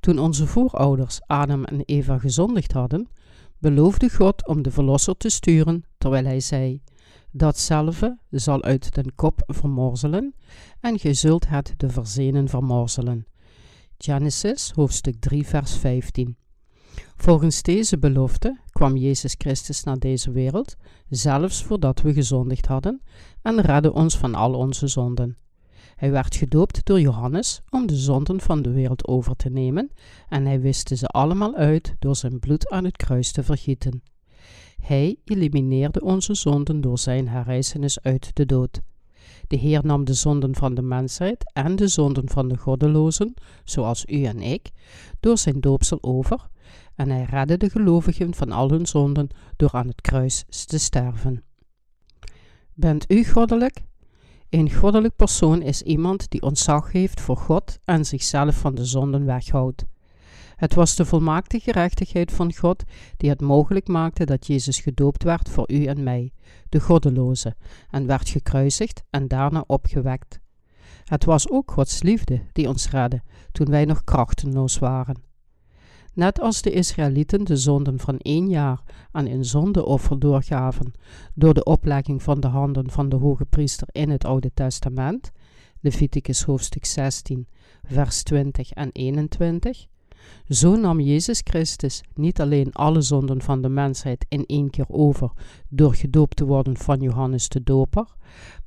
Toen 0.00 0.18
onze 0.18 0.46
voorouders 0.46 1.20
Adam 1.26 1.64
en 1.64 1.82
Eva 1.84 2.18
gezondigd 2.18 2.72
hadden, 2.72 3.08
beloofde 3.58 4.10
God 4.10 4.46
om 4.46 4.62
de 4.62 4.70
Verlosser 4.70 5.16
te 5.16 5.28
sturen, 5.28 5.84
terwijl 5.98 6.24
hij 6.24 6.40
zei: 6.40 6.82
Datzelfde 7.30 8.18
zal 8.30 8.62
uit 8.62 8.94
den 8.94 9.14
kop 9.14 9.42
vermorzelen, 9.46 10.34
en 10.80 10.98
gij 10.98 11.14
zult 11.14 11.48
het 11.48 11.74
de 11.76 11.88
verzenen 11.88 12.48
vermorzelen. 12.48 13.26
Genesis 13.98 14.70
hoofdstuk 14.74 15.20
3, 15.20 15.46
vers 15.46 15.76
15. 15.76 16.36
Volgens 17.22 17.62
deze 17.62 17.98
belofte 17.98 18.58
kwam 18.72 18.96
Jezus 18.96 19.34
Christus 19.38 19.82
naar 19.82 19.98
deze 19.98 20.30
wereld, 20.30 20.76
zelfs 21.08 21.62
voordat 21.62 22.00
we 22.00 22.12
gezondigd 22.12 22.66
hadden, 22.66 23.02
en 23.42 23.60
redde 23.60 23.92
ons 23.92 24.18
van 24.18 24.34
al 24.34 24.54
onze 24.54 24.86
zonden. 24.86 25.36
Hij 25.96 26.10
werd 26.10 26.36
gedoopt 26.36 26.84
door 26.86 27.00
Johannes 27.00 27.60
om 27.70 27.86
de 27.86 27.96
zonden 27.96 28.40
van 28.40 28.62
de 28.62 28.70
wereld 28.70 29.06
over 29.06 29.36
te 29.36 29.48
nemen, 29.48 29.90
en 30.28 30.46
hij 30.46 30.60
wiste 30.60 30.96
ze 30.96 31.06
allemaal 31.06 31.54
uit 31.54 31.96
door 31.98 32.16
zijn 32.16 32.38
bloed 32.38 32.70
aan 32.70 32.84
het 32.84 32.96
kruis 32.96 33.32
te 33.32 33.42
vergieten. 33.42 34.02
Hij 34.80 35.16
elimineerde 35.24 36.00
onze 36.00 36.34
zonden 36.34 36.80
door 36.80 36.98
zijn 36.98 37.28
herrijzenis 37.28 38.00
uit 38.00 38.30
de 38.36 38.46
dood. 38.46 38.80
De 39.46 39.56
Heer 39.56 39.80
nam 39.84 40.04
de 40.04 40.14
zonden 40.14 40.54
van 40.54 40.74
de 40.74 40.82
mensheid 40.82 41.52
en 41.52 41.76
de 41.76 41.88
zonden 41.88 42.28
van 42.28 42.48
de 42.48 42.56
goddelozen, 42.56 43.34
zoals 43.64 44.04
u 44.06 44.24
en 44.24 44.40
ik, 44.40 44.70
door 45.20 45.38
zijn 45.38 45.60
doopsel 45.60 45.98
over 46.00 46.50
en 47.02 47.10
hij 47.10 47.24
redde 47.24 47.56
de 47.56 47.70
gelovigen 47.70 48.34
van 48.34 48.52
al 48.52 48.70
hun 48.70 48.86
zonden 48.86 49.28
door 49.56 49.72
aan 49.72 49.86
het 49.86 50.00
kruis 50.00 50.44
te 50.66 50.78
sterven. 50.78 51.42
Bent 52.74 53.10
u 53.10 53.24
goddelijk? 53.24 53.82
Een 54.48 54.72
goddelijk 54.72 55.16
persoon 55.16 55.62
is 55.62 55.82
iemand 55.82 56.30
die 56.30 56.42
ontzag 56.42 56.92
heeft 56.92 57.20
voor 57.20 57.36
God 57.36 57.78
en 57.84 58.04
zichzelf 58.04 58.56
van 58.56 58.74
de 58.74 58.84
zonden 58.84 59.24
weghoudt. 59.24 59.84
Het 60.56 60.74
was 60.74 60.96
de 60.96 61.04
volmaakte 61.04 61.60
gerechtigheid 61.60 62.32
van 62.32 62.54
God 62.54 62.82
die 63.16 63.30
het 63.30 63.40
mogelijk 63.40 63.88
maakte 63.88 64.24
dat 64.24 64.46
Jezus 64.46 64.80
gedoopt 64.80 65.22
werd 65.22 65.48
voor 65.48 65.72
u 65.72 65.84
en 65.84 66.02
mij, 66.02 66.32
de 66.68 66.80
goddeloze, 66.80 67.56
en 67.90 68.06
werd 68.06 68.28
gekruisigd 68.28 69.02
en 69.10 69.28
daarna 69.28 69.64
opgewekt. 69.66 70.40
Het 71.04 71.24
was 71.24 71.50
ook 71.50 71.70
Gods 71.70 72.02
liefde 72.02 72.42
die 72.52 72.68
ons 72.68 72.90
redde 72.90 73.22
toen 73.52 73.70
wij 73.70 73.84
nog 73.84 74.04
krachtenloos 74.04 74.78
waren. 74.78 75.31
Net 76.14 76.40
als 76.40 76.62
de 76.62 76.70
Israëlieten 76.70 77.44
de 77.44 77.56
zonden 77.56 77.98
van 77.98 78.18
één 78.18 78.48
jaar 78.48 78.82
aan 79.12 79.26
een 79.26 79.44
zondeoffer 79.44 80.18
doorgaven 80.18 80.92
door 81.34 81.54
de 81.54 81.64
oplegging 81.64 82.22
van 82.22 82.40
de 82.40 82.46
handen 82.46 82.90
van 82.90 83.08
de 83.08 83.16
hoge 83.16 83.44
priester 83.44 83.88
in 83.92 84.10
het 84.10 84.24
Oude 84.24 84.50
Testament, 84.54 85.32
Leviticus 85.80 86.42
hoofdstuk 86.42 86.84
16, 86.84 87.46
vers 87.82 88.22
20 88.22 88.70
en 88.70 88.90
21, 88.92 89.86
zo 90.48 90.76
nam 90.76 91.00
Jezus 91.00 91.40
Christus 91.44 92.02
niet 92.14 92.40
alleen 92.40 92.72
alle 92.72 93.00
zonden 93.00 93.42
van 93.42 93.62
de 93.62 93.68
mensheid 93.68 94.26
in 94.28 94.46
één 94.46 94.70
keer 94.70 94.86
over 94.88 95.30
door 95.68 95.94
gedoopt 95.94 96.36
te 96.36 96.44
worden 96.44 96.76
van 96.76 97.00
Johannes 97.00 97.48
de 97.48 97.62
Doper, 97.62 98.06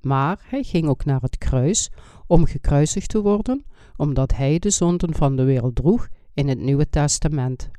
maar 0.01 0.45
hij 0.47 0.63
ging 0.63 0.87
ook 0.87 1.05
naar 1.05 1.21
het 1.21 1.37
kruis 1.37 1.91
om 2.27 2.45
gekruisigd 2.45 3.09
te 3.09 3.21
worden, 3.21 3.65
omdat 3.95 4.35
hij 4.35 4.59
de 4.59 4.69
zonden 4.69 5.15
van 5.15 5.35
de 5.35 5.43
wereld 5.43 5.75
droeg 5.75 6.07
in 6.35 6.47
het 6.47 6.59
Nieuwe 6.59 6.89
Testament. 6.89 7.69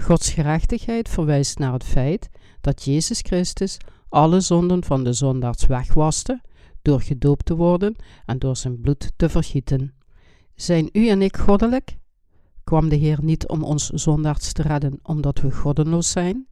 Gods 0.00 0.30
gerechtigheid 0.30 1.08
verwijst 1.08 1.58
naar 1.58 1.72
het 1.72 1.84
feit 1.84 2.28
dat 2.60 2.84
Jezus 2.84 3.20
Christus 3.20 3.78
alle 4.08 4.40
zonden 4.40 4.84
van 4.84 5.04
de 5.04 5.12
zondaars 5.12 5.66
wegwaste 5.66 6.40
door 6.82 7.00
gedoopt 7.00 7.44
te 7.44 7.56
worden 7.56 7.96
en 8.26 8.38
door 8.38 8.56
zijn 8.56 8.80
bloed 8.80 9.12
te 9.16 9.28
vergieten. 9.28 9.94
Zijn 10.54 10.88
u 10.92 11.08
en 11.08 11.22
ik 11.22 11.36
goddelijk? 11.36 11.98
Kwam 12.64 12.88
de 12.88 12.96
Heer 12.96 13.18
niet 13.22 13.48
om 13.48 13.62
ons 13.62 13.88
zondaars 13.88 14.52
te 14.52 14.62
redden 14.62 14.98
omdat 15.02 15.40
we 15.40 15.52
goddeloos 15.52 16.10
zijn? 16.10 16.46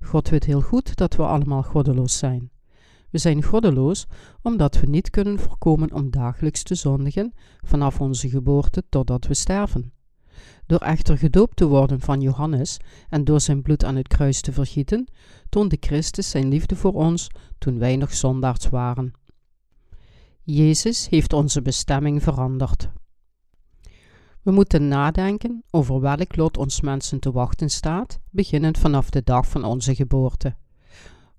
God 0.00 0.28
weet 0.28 0.44
heel 0.44 0.60
goed 0.60 0.96
dat 0.96 1.16
we 1.16 1.22
allemaal 1.22 1.62
goddeloos 1.62 2.18
zijn. 2.18 2.50
We 3.10 3.18
zijn 3.18 3.42
goddeloos 3.42 4.06
omdat 4.42 4.80
we 4.80 4.86
niet 4.86 5.10
kunnen 5.10 5.38
voorkomen 5.38 5.92
om 5.92 6.10
dagelijks 6.10 6.62
te 6.62 6.74
zondigen 6.74 7.32
vanaf 7.60 8.00
onze 8.00 8.28
geboorte 8.28 8.82
totdat 8.88 9.26
we 9.26 9.34
sterven. 9.34 9.92
Door 10.66 10.78
echter 10.78 11.18
gedoopt 11.18 11.56
te 11.56 11.66
worden 11.66 12.00
van 12.00 12.20
Johannes 12.20 12.76
en 13.08 13.24
door 13.24 13.40
zijn 13.40 13.62
bloed 13.62 13.84
aan 13.84 13.96
het 13.96 14.08
kruis 14.08 14.40
te 14.40 14.52
vergieten, 14.52 15.08
toonde 15.48 15.76
Christus 15.80 16.30
zijn 16.30 16.48
liefde 16.48 16.76
voor 16.76 16.92
ons 16.92 17.30
toen 17.58 17.78
wij 17.78 17.96
nog 17.96 18.14
zondaars 18.14 18.68
waren. 18.68 19.12
Jezus 20.42 21.08
heeft 21.08 21.32
onze 21.32 21.62
bestemming 21.62 22.22
veranderd. 22.22 22.88
We 24.42 24.50
moeten 24.50 24.88
nadenken 24.88 25.62
over 25.70 26.00
welk 26.00 26.36
lot 26.36 26.56
ons 26.56 26.80
mensen 26.80 27.20
te 27.20 27.32
wachten 27.32 27.68
staat, 27.68 28.20
beginnend 28.30 28.78
vanaf 28.78 29.10
de 29.10 29.22
dag 29.24 29.48
van 29.48 29.64
onze 29.64 29.94
geboorte. 29.94 30.56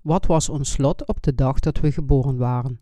Wat 0.00 0.26
was 0.26 0.48
ons 0.48 0.78
lot 0.78 1.06
op 1.06 1.22
de 1.22 1.34
dag 1.34 1.58
dat 1.58 1.80
we 1.80 1.92
geboren 1.92 2.36
waren? 2.36 2.80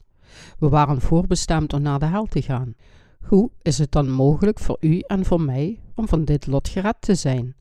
We 0.58 0.68
waren 0.68 1.00
voorbestemd 1.00 1.72
om 1.72 1.82
naar 1.82 1.98
de 1.98 2.06
hel 2.06 2.26
te 2.26 2.42
gaan. 2.42 2.74
Hoe 3.20 3.50
is 3.62 3.78
het 3.78 3.92
dan 3.92 4.10
mogelijk 4.10 4.58
voor 4.58 4.76
u 4.80 4.98
en 4.98 5.24
voor 5.24 5.40
mij 5.40 5.80
om 5.98 6.08
van 6.08 6.24
dit 6.24 6.46
lot 6.46 6.68
gered 6.68 6.96
te 7.00 7.14
zijn? 7.14 7.54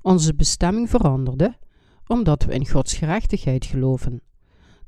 Onze 0.00 0.34
bestemming 0.34 0.90
veranderde 0.90 1.56
omdat 2.06 2.44
we 2.44 2.54
in 2.54 2.68
Gods 2.68 2.94
gerechtigheid 2.94 3.64
geloven. 3.64 4.20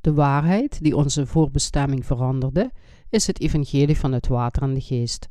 De 0.00 0.12
waarheid 0.12 0.82
die 0.82 0.96
onze 0.96 1.26
voorbestemming 1.26 2.06
veranderde, 2.06 2.72
is 3.08 3.26
het 3.26 3.40
evangelie 3.40 3.98
van 3.98 4.12
het 4.12 4.26
water 4.26 4.62
en 4.62 4.74
de 4.74 4.80
geest. 4.80 5.28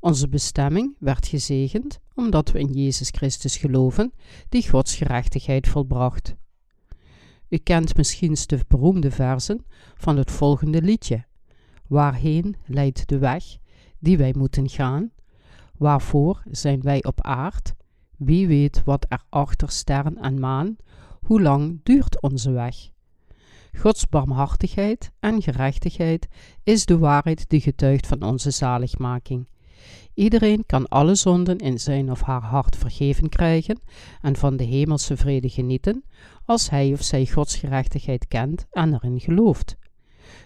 Onze 0.00 0.28
bestemming 0.28 0.96
werd 0.98 1.26
gezegend 1.26 2.00
omdat 2.14 2.50
we 2.50 2.58
in 2.58 2.72
Jezus 2.72 3.08
Christus 3.08 3.56
geloven, 3.56 4.12
die 4.48 4.68
Gods 4.68 4.96
gerechtigheid 4.96 5.68
volbracht. 5.68 6.34
U 7.48 7.56
kent 7.56 7.96
misschien 7.96 8.36
de 8.46 8.60
beroemde 8.68 9.10
versen 9.10 9.64
van 9.94 10.16
het 10.16 10.30
volgende 10.30 10.82
liedje: 10.82 11.24
Waarheen 11.86 12.56
leidt 12.66 13.08
de 13.08 13.18
weg 13.18 13.44
die 13.98 14.16
wij 14.16 14.34
moeten 14.36 14.68
gaan? 14.68 15.10
Waarvoor 15.78 16.42
zijn 16.50 16.82
wij 16.82 17.04
op 17.04 17.22
aard? 17.22 17.74
Wie 18.16 18.46
weet 18.46 18.82
wat 18.84 19.06
er 19.08 19.22
achter 19.28 19.70
sterren 19.70 20.18
en 20.18 20.40
maan? 20.40 20.76
Hoe 21.20 21.42
lang 21.42 21.80
duurt 21.82 22.22
onze 22.22 22.50
weg? 22.50 22.76
Gods 23.76 24.08
barmhartigheid 24.08 25.10
en 25.20 25.42
gerechtigheid 25.42 26.28
is 26.62 26.84
de 26.86 26.98
waarheid 26.98 27.48
die 27.48 27.60
getuigt 27.60 28.06
van 28.06 28.22
onze 28.22 28.50
zaligmaking. 28.50 29.46
Iedereen 30.14 30.66
kan 30.66 30.88
alle 30.88 31.14
zonden 31.14 31.58
in 31.58 31.80
zijn 31.80 32.10
of 32.10 32.20
haar 32.20 32.42
hart 32.42 32.76
vergeven 32.76 33.28
krijgen 33.28 33.80
en 34.20 34.36
van 34.36 34.56
de 34.56 34.64
hemelse 34.64 35.16
vrede 35.16 35.48
genieten, 35.48 36.04
als 36.44 36.70
hij 36.70 36.92
of 36.92 37.02
zij 37.02 37.26
Gods 37.26 37.56
gerechtigheid 37.56 38.28
kent 38.28 38.66
en 38.70 38.94
erin 38.94 39.20
gelooft. 39.20 39.76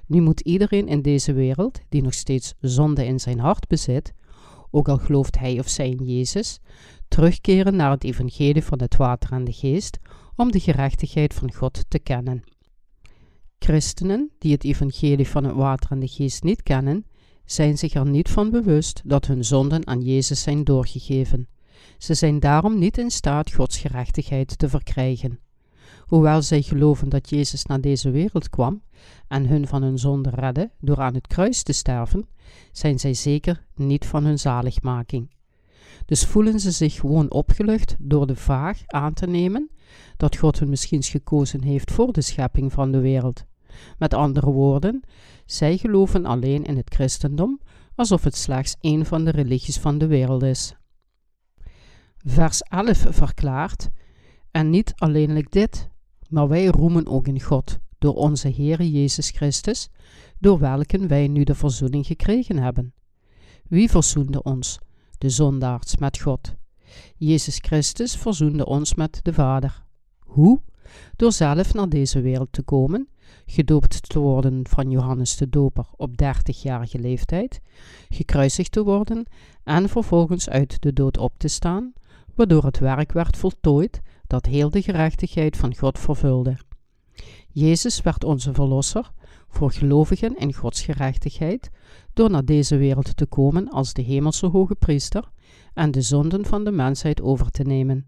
Nu 0.06 0.20
moet 0.20 0.40
iedereen 0.40 0.88
in 0.88 1.02
deze 1.02 1.32
wereld, 1.32 1.80
die 1.88 2.02
nog 2.02 2.14
steeds 2.14 2.54
zonde 2.60 3.06
in 3.06 3.20
zijn 3.20 3.38
hart 3.38 3.66
bezit, 3.66 4.12
ook 4.70 4.88
al 4.88 4.98
gelooft 4.98 5.38
hij 5.38 5.58
of 5.58 5.68
zij 5.68 5.88
in 5.88 6.04
Jezus, 6.04 6.58
terugkeren 7.08 7.76
naar 7.76 7.90
het 7.90 8.04
evangelie 8.04 8.64
van 8.64 8.80
het 8.80 8.96
water 8.96 9.32
en 9.32 9.44
de 9.44 9.52
geest, 9.52 9.98
om 10.36 10.52
de 10.52 10.60
gerechtigheid 10.60 11.34
van 11.34 11.54
God 11.54 11.84
te 11.88 11.98
kennen. 11.98 12.42
Christenen 13.58 14.30
die 14.38 14.52
het 14.52 14.64
evangelie 14.64 15.28
van 15.28 15.44
het 15.44 15.54
water 15.54 15.90
en 15.90 16.00
de 16.00 16.08
geest 16.08 16.42
niet 16.42 16.62
kennen, 16.62 17.06
zijn 17.44 17.78
zich 17.78 17.94
er 17.94 18.06
niet 18.08 18.28
van 18.28 18.50
bewust 18.50 19.02
dat 19.04 19.26
hun 19.26 19.44
zonden 19.44 19.86
aan 19.86 20.00
Jezus 20.00 20.42
zijn 20.42 20.64
doorgegeven. 20.64 21.48
Ze 21.98 22.14
zijn 22.14 22.40
daarom 22.40 22.78
niet 22.78 22.98
in 22.98 23.10
staat 23.10 23.52
Gods 23.52 23.78
gerechtigheid 23.78 24.58
te 24.58 24.68
verkrijgen. 24.68 25.38
Hoewel 26.08 26.42
zij 26.42 26.62
geloven 26.62 27.08
dat 27.08 27.30
Jezus 27.30 27.64
naar 27.64 27.80
deze 27.80 28.10
wereld 28.10 28.50
kwam 28.50 28.82
en 29.28 29.46
hun 29.46 29.66
van 29.66 29.82
hun 29.82 29.98
zonde 29.98 30.30
redde 30.30 30.70
door 30.80 31.00
aan 31.00 31.14
het 31.14 31.26
kruis 31.26 31.62
te 31.62 31.72
sterven, 31.72 32.28
zijn 32.72 32.98
zij 32.98 33.14
zeker 33.14 33.66
niet 33.74 34.06
van 34.06 34.24
hun 34.24 34.38
zaligmaking. 34.38 35.30
Dus 36.06 36.24
voelen 36.24 36.60
ze 36.60 36.70
zich 36.70 36.94
gewoon 36.94 37.30
opgelucht 37.30 37.96
door 37.98 38.26
de 38.26 38.36
vaag 38.36 38.82
aan 38.86 39.14
te 39.14 39.26
nemen 39.26 39.70
dat 40.16 40.36
God 40.36 40.58
hun 40.58 40.68
misschien 40.68 41.02
gekozen 41.02 41.62
heeft 41.62 41.90
voor 41.90 42.12
de 42.12 42.22
schepping 42.22 42.72
van 42.72 42.92
de 42.92 43.00
wereld. 43.00 43.44
Met 43.98 44.14
andere 44.14 44.50
woorden, 44.50 45.02
zij 45.46 45.76
geloven 45.76 46.26
alleen 46.26 46.64
in 46.64 46.76
het 46.76 46.94
christendom 46.94 47.60
alsof 47.94 48.24
het 48.24 48.36
slechts 48.36 48.76
een 48.80 49.06
van 49.06 49.24
de 49.24 49.30
religies 49.30 49.78
van 49.78 49.98
de 49.98 50.06
wereld 50.06 50.42
is. 50.42 50.74
Vers 52.16 52.62
11 52.62 53.06
verklaart: 53.08 53.88
En 54.50 54.70
niet 54.70 54.92
alleenlijk 54.96 55.50
dit, 55.50 55.88
maar 56.28 56.48
wij 56.48 56.66
roemen 56.66 57.06
ook 57.06 57.26
in 57.26 57.40
God 57.40 57.78
door 57.98 58.14
onze 58.14 58.50
Heere 58.50 58.90
Jezus 58.90 59.30
Christus, 59.30 59.88
door 60.38 60.58
welken 60.58 61.08
wij 61.08 61.28
nu 61.28 61.44
de 61.44 61.54
verzoening 61.54 62.06
gekregen 62.06 62.58
hebben. 62.58 62.92
Wie 63.68 63.90
verzoende 63.90 64.42
ons, 64.42 64.78
de 65.18 65.28
zondaars, 65.30 65.96
met 65.96 66.18
God? 66.20 66.54
Jezus 67.16 67.58
Christus 67.58 68.16
verzoende 68.16 68.66
ons 68.66 68.94
met 68.94 69.20
de 69.22 69.32
Vader. 69.32 69.84
Hoe? 70.18 70.60
Door 71.16 71.32
zelf 71.32 71.74
naar 71.74 71.88
deze 71.88 72.20
wereld 72.20 72.52
te 72.52 72.62
komen 72.62 73.08
gedoopt 73.46 74.08
te 74.08 74.18
worden 74.18 74.66
van 74.68 74.90
Johannes 74.90 75.36
de 75.36 75.48
Doper 75.48 75.86
op 75.96 76.10
30-jarige 76.10 76.98
leeftijd, 76.98 77.60
gekruisigd 78.08 78.72
te 78.72 78.82
worden 78.82 79.26
en 79.64 79.88
vervolgens 79.88 80.48
uit 80.48 80.82
de 80.82 80.92
dood 80.92 81.18
op 81.18 81.32
te 81.36 81.48
staan, 81.48 81.92
waardoor 82.34 82.64
het 82.64 82.78
werk 82.78 83.12
werd 83.12 83.36
voltooid 83.36 84.00
dat 84.28 84.46
heel 84.46 84.70
de 84.70 84.82
gerechtigheid 84.82 85.56
van 85.56 85.76
God 85.76 85.98
vervulde. 85.98 86.56
Jezus 87.52 88.02
werd 88.02 88.24
onze 88.24 88.52
verlosser 88.52 89.10
voor 89.48 89.72
gelovigen 89.72 90.36
in 90.36 90.54
Gods 90.54 90.82
gerechtigheid 90.82 91.70
door 92.12 92.30
naar 92.30 92.44
deze 92.44 92.76
wereld 92.76 93.16
te 93.16 93.26
komen 93.26 93.68
als 93.68 93.92
de 93.92 94.02
hemelse 94.02 94.46
hoge 94.46 94.74
priester 94.74 95.30
en 95.74 95.90
de 95.90 96.02
zonden 96.02 96.44
van 96.44 96.64
de 96.64 96.70
mensheid 96.70 97.20
over 97.20 97.50
te 97.50 97.62
nemen. 97.62 98.06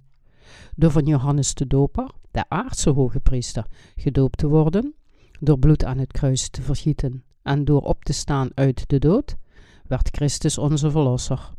Door 0.76 0.90
van 0.90 1.06
Johannes 1.06 1.54
de 1.54 1.66
Doper, 1.66 2.10
de 2.30 2.44
aardse 2.48 2.90
hoge 2.90 3.20
priester, 3.20 3.66
gedoopt 3.96 4.38
te 4.38 4.48
worden, 4.48 4.94
door 5.40 5.58
bloed 5.58 5.84
aan 5.84 5.98
het 5.98 6.12
kruis 6.12 6.48
te 6.48 6.62
vergieten 6.62 7.24
en 7.42 7.64
door 7.64 7.82
op 7.82 8.04
te 8.04 8.12
staan 8.12 8.50
uit 8.54 8.88
de 8.88 8.98
dood, 8.98 9.36
werd 9.86 10.08
Christus 10.12 10.58
onze 10.58 10.90
Verlosser. 10.90 11.50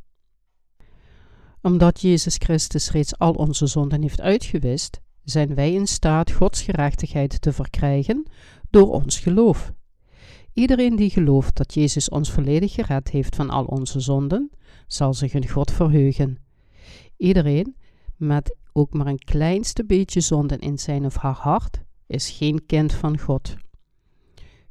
Omdat 1.61 2.01
Jezus 2.01 2.35
Christus 2.35 2.91
reeds 2.91 3.17
al 3.17 3.33
onze 3.33 3.67
zonden 3.67 4.01
heeft 4.01 4.21
uitgewist, 4.21 4.99
zijn 5.23 5.55
wij 5.55 5.73
in 5.73 5.87
staat 5.87 6.31
Gods 6.31 6.61
gerechtigheid 6.61 7.41
te 7.41 7.53
verkrijgen 7.53 8.25
door 8.69 8.91
ons 8.91 9.19
geloof. 9.19 9.73
Iedereen 10.53 10.95
die 10.95 11.09
gelooft 11.09 11.55
dat 11.55 11.73
Jezus 11.73 12.09
ons 12.09 12.31
volledig 12.31 12.73
gered 12.73 13.09
heeft 13.09 13.35
van 13.35 13.49
al 13.49 13.65
onze 13.65 13.99
zonden, 13.99 14.49
zal 14.87 15.13
zich 15.13 15.33
in 15.33 15.49
God 15.49 15.71
verheugen. 15.71 16.37
Iedereen 17.17 17.75
met 18.17 18.55
ook 18.73 18.93
maar 18.93 19.07
een 19.07 19.23
kleinste 19.23 19.85
beetje 19.85 20.21
zonden 20.21 20.59
in 20.59 20.79
zijn 20.79 21.05
of 21.05 21.15
haar 21.15 21.37
hart 21.37 21.81
is 22.07 22.29
geen 22.29 22.65
kind 22.65 22.93
van 22.93 23.19
God. 23.19 23.55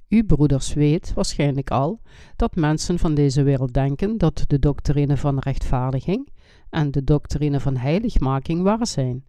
U 0.09 0.25
broeders 0.25 0.73
weet 0.73 1.13
waarschijnlijk 1.15 1.71
al 1.71 2.01
dat 2.37 2.55
mensen 2.57 2.99
van 2.99 3.15
deze 3.15 3.43
wereld 3.43 3.75
denken 3.75 4.19
dat 4.19 4.45
de 4.47 4.59
doctrine 4.59 5.17
van 5.17 5.39
rechtvaardiging 5.39 6.29
en 6.71 6.91
de 6.91 7.05
doctrine 7.05 7.61
van 7.61 7.77
heiligmaking 7.77 8.63
waar 8.63 8.87
zijn. 8.87 9.25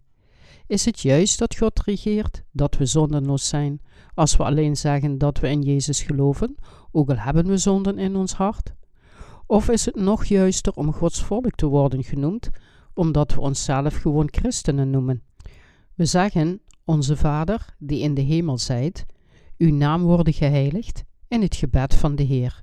Is 0.66 0.84
het 0.84 1.00
juist 1.00 1.38
dat 1.38 1.56
God 1.56 1.82
regeert, 1.84 2.42
dat 2.50 2.76
we 2.76 2.86
zondenloos 2.86 3.48
zijn, 3.48 3.80
als 4.14 4.36
we 4.36 4.44
alleen 4.44 4.76
zeggen 4.76 5.18
dat 5.18 5.38
we 5.38 5.48
in 5.48 5.62
Jezus 5.62 6.02
geloven, 6.02 6.54
ook 6.90 7.10
al 7.10 7.18
hebben 7.18 7.46
we 7.46 7.56
zonden 7.56 7.98
in 7.98 8.16
ons 8.16 8.32
hart? 8.32 8.72
Of 9.46 9.68
is 9.68 9.84
het 9.84 9.94
nog 9.96 10.24
juister 10.24 10.72
om 10.72 10.92
Gods 10.92 11.22
volk 11.22 11.54
te 11.54 11.66
worden 11.66 12.04
genoemd, 12.04 12.50
omdat 12.94 13.34
we 13.34 13.40
onszelf 13.40 13.96
gewoon 13.96 14.28
christenen 14.30 14.90
noemen. 14.90 15.22
We 15.94 16.04
zeggen: 16.04 16.60
Onze 16.84 17.16
Vader, 17.16 17.74
die 17.78 18.00
in 18.00 18.14
de 18.14 18.20
hemel 18.20 18.58
zijt, 18.58 19.06
uw 19.58 19.72
naam 19.74 20.02
worden 20.02 20.32
geheiligd 20.32 21.04
in 21.28 21.42
het 21.42 21.56
gebed 21.56 21.94
van 21.94 22.14
de 22.14 22.22
Heer. 22.22 22.62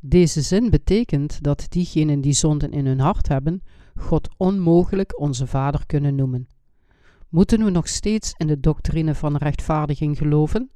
Deze 0.00 0.40
zin 0.40 0.70
betekent 0.70 1.42
dat 1.42 1.66
diegenen 1.68 2.20
die 2.20 2.32
zonden 2.32 2.72
in 2.72 2.86
hun 2.86 3.00
hart 3.00 3.28
hebben, 3.28 3.62
God 3.96 4.28
onmogelijk 4.36 5.20
onze 5.20 5.46
Vader 5.46 5.86
kunnen 5.86 6.14
noemen. 6.14 6.48
Moeten 7.28 7.64
we 7.64 7.70
nog 7.70 7.88
steeds 7.88 8.34
in 8.36 8.46
de 8.46 8.60
doctrine 8.60 9.14
van 9.14 9.36
rechtvaardiging 9.36 10.18
geloven? 10.18 10.70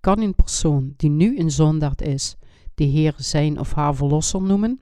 Kan 0.00 0.20
een 0.20 0.34
persoon 0.34 0.94
die 0.96 1.10
nu 1.10 1.38
een 1.38 1.50
zondaard 1.50 2.02
is, 2.02 2.36
de 2.74 2.84
Heer 2.84 3.14
zijn 3.16 3.58
of 3.58 3.72
haar 3.72 3.94
verlosser 3.94 4.42
noemen? 4.42 4.80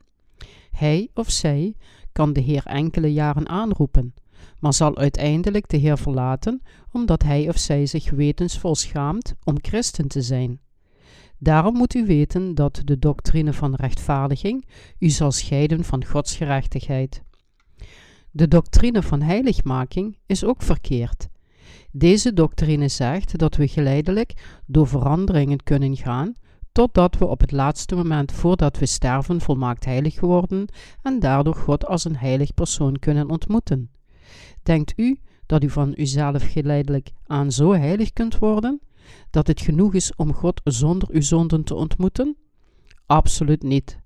Hij 0.71 1.09
of 1.13 1.31
zij 1.31 1.75
kan 2.11 2.33
de 2.33 2.41
Heer 2.41 2.65
enkele 2.65 3.13
jaren 3.13 3.49
aanroepen, 3.49 4.13
maar 4.59 4.73
zal 4.73 4.97
uiteindelijk 4.97 5.67
de 5.69 5.77
Heer 5.77 5.97
verlaten 5.97 6.61
omdat 6.91 7.23
hij 7.23 7.49
of 7.49 7.57
zij 7.57 7.85
zich 7.85 8.09
wetensvol 8.09 8.75
schaamt 8.75 9.35
om 9.43 9.55
christen 9.61 10.07
te 10.07 10.21
zijn. 10.21 10.59
Daarom 11.37 11.73
moet 11.73 11.95
u 11.95 12.05
weten 12.05 12.55
dat 12.55 12.81
de 12.83 12.99
doctrine 12.99 13.53
van 13.53 13.75
rechtvaardiging 13.75 14.65
u 14.99 15.09
zal 15.09 15.31
scheiden 15.31 15.83
van 15.83 16.05
Gods 16.05 16.35
gerechtigheid. 16.35 17.23
De 18.35 18.47
doctrine 18.47 19.01
van 19.01 19.21
heiligmaking 19.21 20.17
is 20.25 20.43
ook 20.43 20.61
verkeerd. 20.61 21.27
Deze 21.91 22.33
doctrine 22.33 22.87
zegt 22.87 23.37
dat 23.37 23.55
we 23.55 23.67
geleidelijk 23.67 24.59
door 24.65 24.87
veranderingen 24.87 25.63
kunnen 25.63 25.97
gaan, 25.97 26.33
totdat 26.71 27.17
we 27.17 27.25
op 27.25 27.39
het 27.39 27.51
laatste 27.51 27.95
moment 27.95 28.31
voordat 28.31 28.77
we 28.77 28.85
sterven 28.85 29.41
volmaakt 29.41 29.85
heilig 29.85 30.19
worden 30.19 30.67
en 31.01 31.19
daardoor 31.19 31.55
God 31.55 31.85
als 31.85 32.05
een 32.05 32.17
heilig 32.17 32.53
persoon 32.53 32.99
kunnen 32.99 33.29
ontmoeten. 33.29 33.91
Denkt 34.63 34.93
u 34.95 35.19
dat 35.45 35.63
u 35.63 35.69
van 35.69 35.93
uzelf 35.95 36.51
geleidelijk 36.51 37.11
aan 37.25 37.51
zo 37.51 37.73
heilig 37.73 38.13
kunt 38.13 38.37
worden, 38.37 38.81
dat 39.29 39.47
het 39.47 39.61
genoeg 39.61 39.93
is 39.93 40.15
om 40.15 40.33
God 40.33 40.61
zonder 40.63 41.09
uw 41.11 41.21
zonden 41.21 41.63
te 41.63 41.75
ontmoeten? 41.75 42.37
Absoluut 43.05 43.63
niet. 43.63 44.02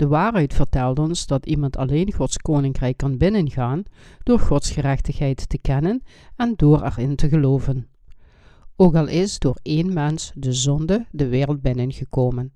De 0.00 0.08
waarheid 0.08 0.54
vertelt 0.54 0.98
ons 0.98 1.26
dat 1.26 1.46
iemand 1.46 1.76
alleen 1.76 2.12
Gods 2.12 2.36
koninkrijk 2.36 2.96
kan 2.96 3.16
binnengaan 3.16 3.82
door 4.22 4.38
Gods 4.38 4.70
gerechtigheid 4.70 5.48
te 5.48 5.58
kennen 5.58 6.02
en 6.36 6.54
door 6.56 6.82
erin 6.84 7.16
te 7.16 7.28
geloven. 7.28 7.88
Ook 8.76 8.94
al 8.94 9.08
is 9.08 9.38
door 9.38 9.58
één 9.62 9.92
mens 9.92 10.32
de 10.34 10.52
zonde 10.52 11.06
de 11.10 11.28
wereld 11.28 11.60
binnengekomen. 11.62 12.52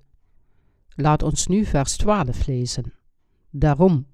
Laat 0.95 1.23
ons 1.23 1.47
nu 1.47 1.65
vers 1.65 1.97
12 1.97 2.47
lezen. 2.47 2.93
Daarom, 3.49 4.05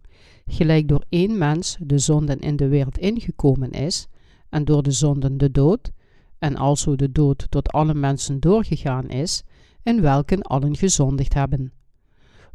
gelijk 0.45 0.87
door 0.87 1.03
één 1.09 1.37
mens 1.37 1.77
de 1.79 1.97
zonden 1.97 2.39
in 2.39 2.55
de 2.55 2.67
wereld 2.67 2.97
ingekomen 2.97 3.71
is, 3.71 4.07
en 4.49 4.65
door 4.65 4.83
de 4.83 4.91
zonden 4.91 5.37
de 5.37 5.51
dood, 5.51 5.91
en 6.39 6.55
alzo 6.55 6.95
de 6.95 7.11
dood 7.11 7.45
tot 7.49 7.71
alle 7.71 7.93
mensen 7.93 8.39
doorgegaan 8.39 9.09
is, 9.09 9.43
in 9.83 10.01
welken 10.01 10.41
allen 10.41 10.75
gezondigd 10.75 11.33
hebben. 11.33 11.73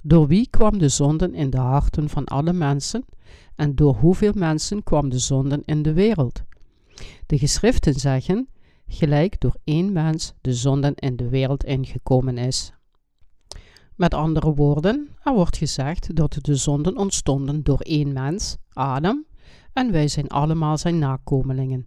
Door 0.09 0.27
wie 0.27 0.49
kwam 0.51 0.79
de 0.79 0.89
zonden 0.89 1.35
in 1.35 1.51
de 1.51 1.59
harten 1.59 2.09
van 2.09 2.25
alle 2.25 2.53
mensen, 2.53 3.05
en 3.55 3.75
door 3.75 3.95
hoeveel 3.95 4.33
mensen 4.35 4.83
kwam 4.83 5.09
de 5.09 5.19
zonden 5.19 5.63
in 5.65 5.83
de 5.83 5.93
wereld? 5.93 6.43
De 7.27 7.39
geschriften 7.39 7.95
zeggen, 7.95 8.49
gelijk 8.89 9.41
door 9.41 9.57
één 9.65 9.93
mens 9.93 10.35
de 10.41 10.55
zonden 10.55 10.95
in 10.95 11.17
de 11.17 11.29
wereld 11.29 11.65
ingekomen 11.65 12.39
is. 12.39 12.73
Met 13.97 14.15
andere 14.15 14.55
woorden, 14.55 15.09
er 15.23 15.33
wordt 15.33 15.57
gezegd 15.57 16.17
dat 16.17 16.39
de 16.41 16.55
zonden 16.55 16.97
ontstonden 16.97 17.63
door 17.63 17.81
één 17.81 18.13
mens, 18.13 18.57
Adam, 18.73 19.25
en 19.73 19.93
wij 19.93 20.09
zijn 20.09 20.29
allemaal 20.29 20.79
zijn 20.79 20.99
nakomelingen. 20.99 21.87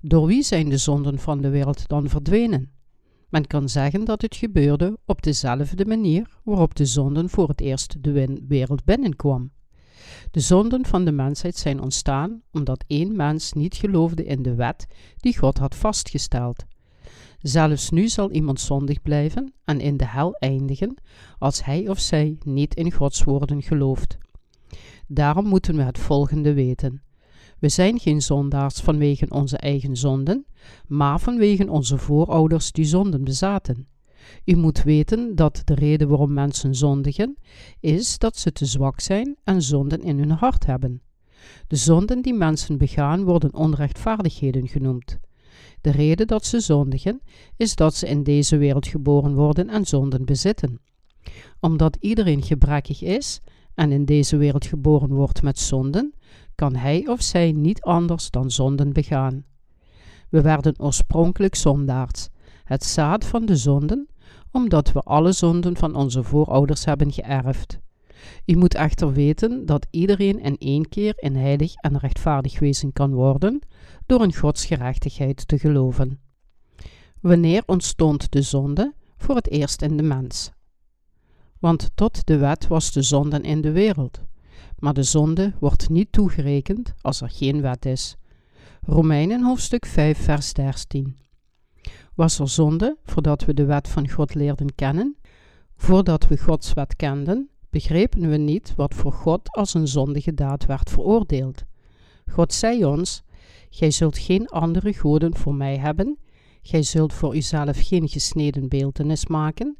Door 0.00 0.26
wie 0.26 0.42
zijn 0.42 0.68
de 0.68 0.78
zonden 0.78 1.18
van 1.18 1.40
de 1.40 1.48
wereld 1.48 1.88
dan 1.88 2.08
verdwenen? 2.08 2.73
Men 3.28 3.46
kan 3.46 3.68
zeggen 3.68 4.04
dat 4.04 4.22
het 4.22 4.36
gebeurde 4.36 4.98
op 5.04 5.22
dezelfde 5.22 5.86
manier 5.86 6.38
waarop 6.42 6.74
de 6.74 6.86
zonden 6.86 7.30
voor 7.30 7.48
het 7.48 7.60
eerst 7.60 8.02
de 8.02 8.40
wereld 8.48 8.84
binnenkwam. 8.84 9.50
De 10.30 10.40
zonden 10.40 10.86
van 10.86 11.04
de 11.04 11.12
mensheid 11.12 11.56
zijn 11.56 11.80
ontstaan 11.80 12.42
omdat 12.52 12.84
één 12.86 13.16
mens 13.16 13.52
niet 13.52 13.74
geloofde 13.76 14.24
in 14.24 14.42
de 14.42 14.54
wet 14.54 14.86
die 15.16 15.38
God 15.38 15.58
had 15.58 15.74
vastgesteld. 15.74 16.64
Zelfs 17.38 17.90
nu 17.90 18.08
zal 18.08 18.30
iemand 18.30 18.60
zondig 18.60 19.02
blijven 19.02 19.52
en 19.64 19.80
in 19.80 19.96
de 19.96 20.06
hel 20.06 20.34
eindigen 20.34 20.94
als 21.38 21.64
hij 21.64 21.88
of 21.88 21.98
zij 21.98 22.36
niet 22.44 22.74
in 22.74 22.92
Gods 22.92 23.22
woorden 23.22 23.62
gelooft. 23.62 24.18
Daarom 25.06 25.46
moeten 25.46 25.76
we 25.76 25.82
het 25.82 25.98
volgende 25.98 26.54
weten. 26.54 27.02
We 27.58 27.68
zijn 27.68 27.98
geen 27.98 28.22
zondaars 28.22 28.80
vanwege 28.80 29.26
onze 29.28 29.56
eigen 29.56 29.96
zonden, 29.96 30.46
maar 30.86 31.20
vanwege 31.20 31.70
onze 31.70 31.98
voorouders 31.98 32.72
die 32.72 32.84
zonden 32.84 33.24
bezaten. 33.24 33.86
U 34.44 34.56
moet 34.56 34.82
weten 34.82 35.34
dat 35.34 35.62
de 35.64 35.74
reden 35.74 36.08
waarom 36.08 36.32
mensen 36.32 36.74
zondigen 36.74 37.36
is 37.80 38.18
dat 38.18 38.36
ze 38.36 38.52
te 38.52 38.66
zwak 38.66 39.00
zijn 39.00 39.36
en 39.44 39.62
zonden 39.62 40.02
in 40.02 40.18
hun 40.18 40.30
hart 40.30 40.66
hebben. 40.66 41.02
De 41.66 41.76
zonden 41.76 42.22
die 42.22 42.34
mensen 42.34 42.78
begaan 42.78 43.24
worden 43.24 43.54
onrechtvaardigheden 43.54 44.68
genoemd. 44.68 45.18
De 45.80 45.90
reden 45.90 46.26
dat 46.26 46.44
ze 46.44 46.60
zondigen 46.60 47.20
is 47.56 47.74
dat 47.74 47.94
ze 47.94 48.08
in 48.08 48.22
deze 48.22 48.56
wereld 48.56 48.86
geboren 48.86 49.34
worden 49.34 49.68
en 49.68 49.84
zonden 49.84 50.24
bezitten. 50.24 50.80
Omdat 51.60 51.96
iedereen 52.00 52.42
gebrekkig 52.42 53.02
is 53.02 53.40
en 53.74 53.92
in 53.92 54.04
deze 54.04 54.36
wereld 54.36 54.66
geboren 54.66 55.12
wordt 55.12 55.42
met 55.42 55.58
zonden, 55.58 56.14
kan 56.54 56.74
hij 56.74 57.06
of 57.08 57.22
zij 57.22 57.52
niet 57.52 57.82
anders 57.82 58.30
dan 58.30 58.50
zonden 58.50 58.92
begaan. 58.92 59.44
We 60.34 60.40
werden 60.42 60.74
oorspronkelijk 60.78 61.54
zondaars, 61.54 62.28
het 62.64 62.84
zaad 62.84 63.24
van 63.24 63.46
de 63.46 63.56
zonden, 63.56 64.08
omdat 64.50 64.92
we 64.92 65.00
alle 65.00 65.32
zonden 65.32 65.76
van 65.76 65.94
onze 65.94 66.22
voorouders 66.22 66.84
hebben 66.84 67.12
geërfd. 67.12 67.78
U 68.46 68.56
moet 68.56 68.74
echter 68.74 69.12
weten 69.12 69.66
dat 69.66 69.86
iedereen 69.90 70.40
in 70.40 70.56
één 70.58 70.88
keer 70.88 71.12
in 71.16 71.36
heilig 71.36 71.74
en 71.74 71.98
rechtvaardig 71.98 72.58
wezen 72.58 72.92
kan 72.92 73.12
worden 73.12 73.60
door 74.06 74.22
in 74.22 74.34
Gods 74.34 74.64
gerechtigheid 74.66 75.48
te 75.48 75.58
geloven. 75.58 76.20
Wanneer 77.20 77.62
ontstond 77.66 78.32
de 78.32 78.42
zonde? 78.42 78.94
Voor 79.16 79.34
het 79.34 79.50
eerst 79.50 79.82
in 79.82 79.96
de 79.96 80.02
mens. 80.02 80.50
Want 81.58 81.90
tot 81.94 82.26
de 82.26 82.36
wet 82.36 82.66
was 82.66 82.92
de 82.92 83.02
zonde 83.02 83.40
in 83.40 83.60
de 83.60 83.72
wereld. 83.72 84.22
Maar 84.78 84.94
de 84.94 85.02
zonde 85.02 85.52
wordt 85.60 85.88
niet 85.88 86.12
toegerekend 86.12 86.94
als 87.00 87.20
er 87.20 87.30
geen 87.30 87.60
wet 87.60 87.86
is. 87.86 88.16
Romeinen 88.86 89.42
hoofdstuk 89.42 89.86
5 89.86 90.18
vers 90.18 90.52
13 90.52 91.16
was 92.14 92.38
er 92.38 92.48
zonde 92.48 92.96
voordat 93.04 93.44
we 93.44 93.54
de 93.54 93.64
wet 93.64 93.88
van 93.88 94.08
God 94.08 94.34
leerden 94.34 94.74
kennen. 94.74 95.16
Voordat 95.76 96.26
we 96.26 96.38
Gods 96.38 96.72
wet 96.72 96.96
kenden, 96.96 97.50
begrepen 97.70 98.28
we 98.28 98.36
niet 98.36 98.74
wat 98.76 98.94
voor 98.94 99.12
God 99.12 99.50
als 99.50 99.74
een 99.74 99.88
zondige 99.88 100.34
daad 100.34 100.66
werd 100.66 100.90
veroordeeld. 100.90 101.64
God 102.30 102.52
zei 102.52 102.84
ons: 102.84 103.22
Gij 103.70 103.90
zult 103.90 104.18
geen 104.18 104.48
andere 104.48 104.92
goden 104.92 105.36
voor 105.36 105.54
mij 105.54 105.76
hebben, 105.76 106.18
gij 106.62 106.82
zult 106.82 107.12
voor 107.12 107.36
uzelf 107.36 107.86
geen 107.86 108.08
gesneden 108.08 108.68
beeldenis 108.68 109.26
maken, 109.26 109.76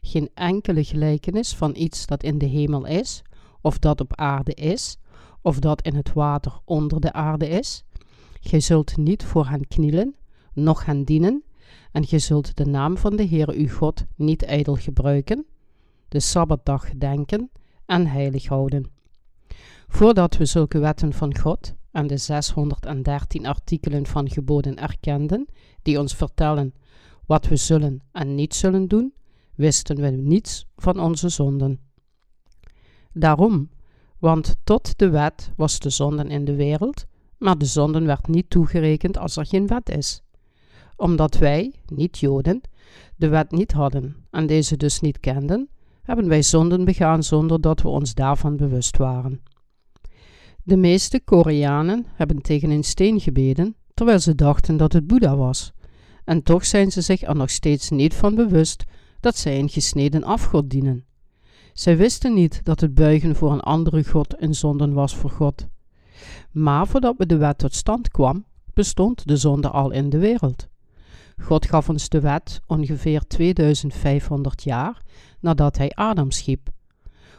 geen 0.00 0.30
enkele 0.34 0.84
gelijkenis 0.84 1.54
van 1.54 1.74
iets 1.76 2.06
dat 2.06 2.22
in 2.22 2.38
de 2.38 2.46
hemel 2.46 2.86
is, 2.86 3.22
of 3.60 3.78
dat 3.78 4.00
op 4.00 4.16
aarde 4.16 4.54
is, 4.54 4.98
of 5.42 5.58
dat 5.58 5.82
in 5.82 5.94
het 5.94 6.12
water 6.12 6.60
onder 6.64 7.00
de 7.00 7.12
aarde 7.12 7.48
is. 7.48 7.84
Gij 8.40 8.60
zult 8.60 8.96
niet 8.96 9.24
voor 9.24 9.46
hen 9.46 9.68
knielen, 9.68 10.14
noch 10.52 10.84
hen 10.84 11.04
dienen, 11.04 11.42
en 11.92 12.04
je 12.06 12.18
zult 12.18 12.56
de 12.56 12.64
naam 12.64 12.96
van 12.96 13.16
de 13.16 13.28
Heere 13.28 13.54
uw 13.54 13.68
God 13.68 14.04
niet 14.16 14.42
ijdel 14.42 14.74
gebruiken, 14.74 15.46
de 16.08 16.20
Sabbatdag 16.20 16.88
gedenken 16.88 17.50
en 17.86 18.06
heilig 18.06 18.46
houden. 18.46 18.90
Voordat 19.88 20.36
we 20.36 20.44
zulke 20.44 20.78
wetten 20.78 21.12
van 21.12 21.38
God 21.38 21.74
en 21.90 22.06
de 22.06 22.16
613 22.16 23.46
artikelen 23.46 24.06
van 24.06 24.30
geboden 24.30 24.76
erkenden, 24.76 25.46
die 25.82 25.98
ons 25.98 26.14
vertellen 26.14 26.74
wat 27.26 27.46
we 27.46 27.56
zullen 27.56 28.02
en 28.12 28.34
niet 28.34 28.54
zullen 28.54 28.88
doen, 28.88 29.14
wisten 29.54 29.96
we 29.96 30.08
niets 30.10 30.66
van 30.76 31.00
onze 31.00 31.28
zonden. 31.28 31.80
Daarom, 33.12 33.70
want 34.18 34.56
tot 34.64 34.98
de 34.98 35.10
wet 35.10 35.52
was 35.56 35.78
de 35.78 35.90
zonden 35.90 36.30
in 36.30 36.44
de 36.44 36.54
wereld, 36.54 37.06
maar 37.38 37.58
de 37.58 37.64
zonden 37.64 38.06
werd 38.06 38.28
niet 38.28 38.50
toegerekend 38.50 39.18
als 39.18 39.36
er 39.36 39.46
geen 39.46 39.66
wet 39.66 39.88
is 39.88 40.22
omdat 40.98 41.38
wij, 41.38 41.72
niet-Joden, 41.86 42.60
de 43.16 43.28
wet 43.28 43.50
niet 43.50 43.72
hadden 43.72 44.16
en 44.30 44.46
deze 44.46 44.76
dus 44.76 45.00
niet 45.00 45.20
kenden, 45.20 45.68
hebben 46.02 46.28
wij 46.28 46.42
zonden 46.42 46.84
begaan 46.84 47.22
zonder 47.22 47.60
dat 47.60 47.82
we 47.82 47.88
ons 47.88 48.14
daarvan 48.14 48.56
bewust 48.56 48.96
waren. 48.96 49.40
De 50.62 50.76
meeste 50.76 51.20
Koreanen 51.20 52.06
hebben 52.14 52.42
tegen 52.42 52.70
een 52.70 52.84
steen 52.84 53.20
gebeden, 53.20 53.76
terwijl 53.94 54.18
ze 54.18 54.34
dachten 54.34 54.76
dat 54.76 54.92
het 54.92 55.06
Boeddha 55.06 55.36
was, 55.36 55.72
en 56.24 56.42
toch 56.42 56.66
zijn 56.66 56.90
ze 56.90 57.00
zich 57.00 57.22
er 57.22 57.36
nog 57.36 57.50
steeds 57.50 57.90
niet 57.90 58.14
van 58.14 58.34
bewust 58.34 58.84
dat 59.20 59.36
zij 59.36 59.58
een 59.58 59.68
gesneden 59.68 60.24
afgod 60.24 60.70
dienen. 60.70 61.04
Zij 61.72 61.96
wisten 61.96 62.34
niet 62.34 62.60
dat 62.64 62.80
het 62.80 62.94
buigen 62.94 63.36
voor 63.36 63.52
een 63.52 63.60
andere 63.60 64.04
god 64.04 64.42
een 64.42 64.54
zonden 64.54 64.92
was 64.92 65.16
voor 65.16 65.30
God. 65.30 65.66
Maar 66.50 66.86
voordat 66.86 67.14
de 67.18 67.36
wet 67.36 67.58
tot 67.58 67.74
stand 67.74 68.08
kwam, 68.08 68.44
bestond 68.74 69.26
de 69.26 69.36
zonde 69.36 69.68
al 69.68 69.90
in 69.90 70.10
de 70.10 70.18
wereld. 70.18 70.68
God 71.40 71.66
gaf 71.66 71.88
ons 71.88 72.08
de 72.08 72.20
wet 72.20 72.60
ongeveer 72.66 73.26
2500 73.26 74.62
jaar 74.62 75.02
nadat 75.40 75.76
hij 75.76 75.90
Adam 75.94 76.30
schiep. 76.30 76.70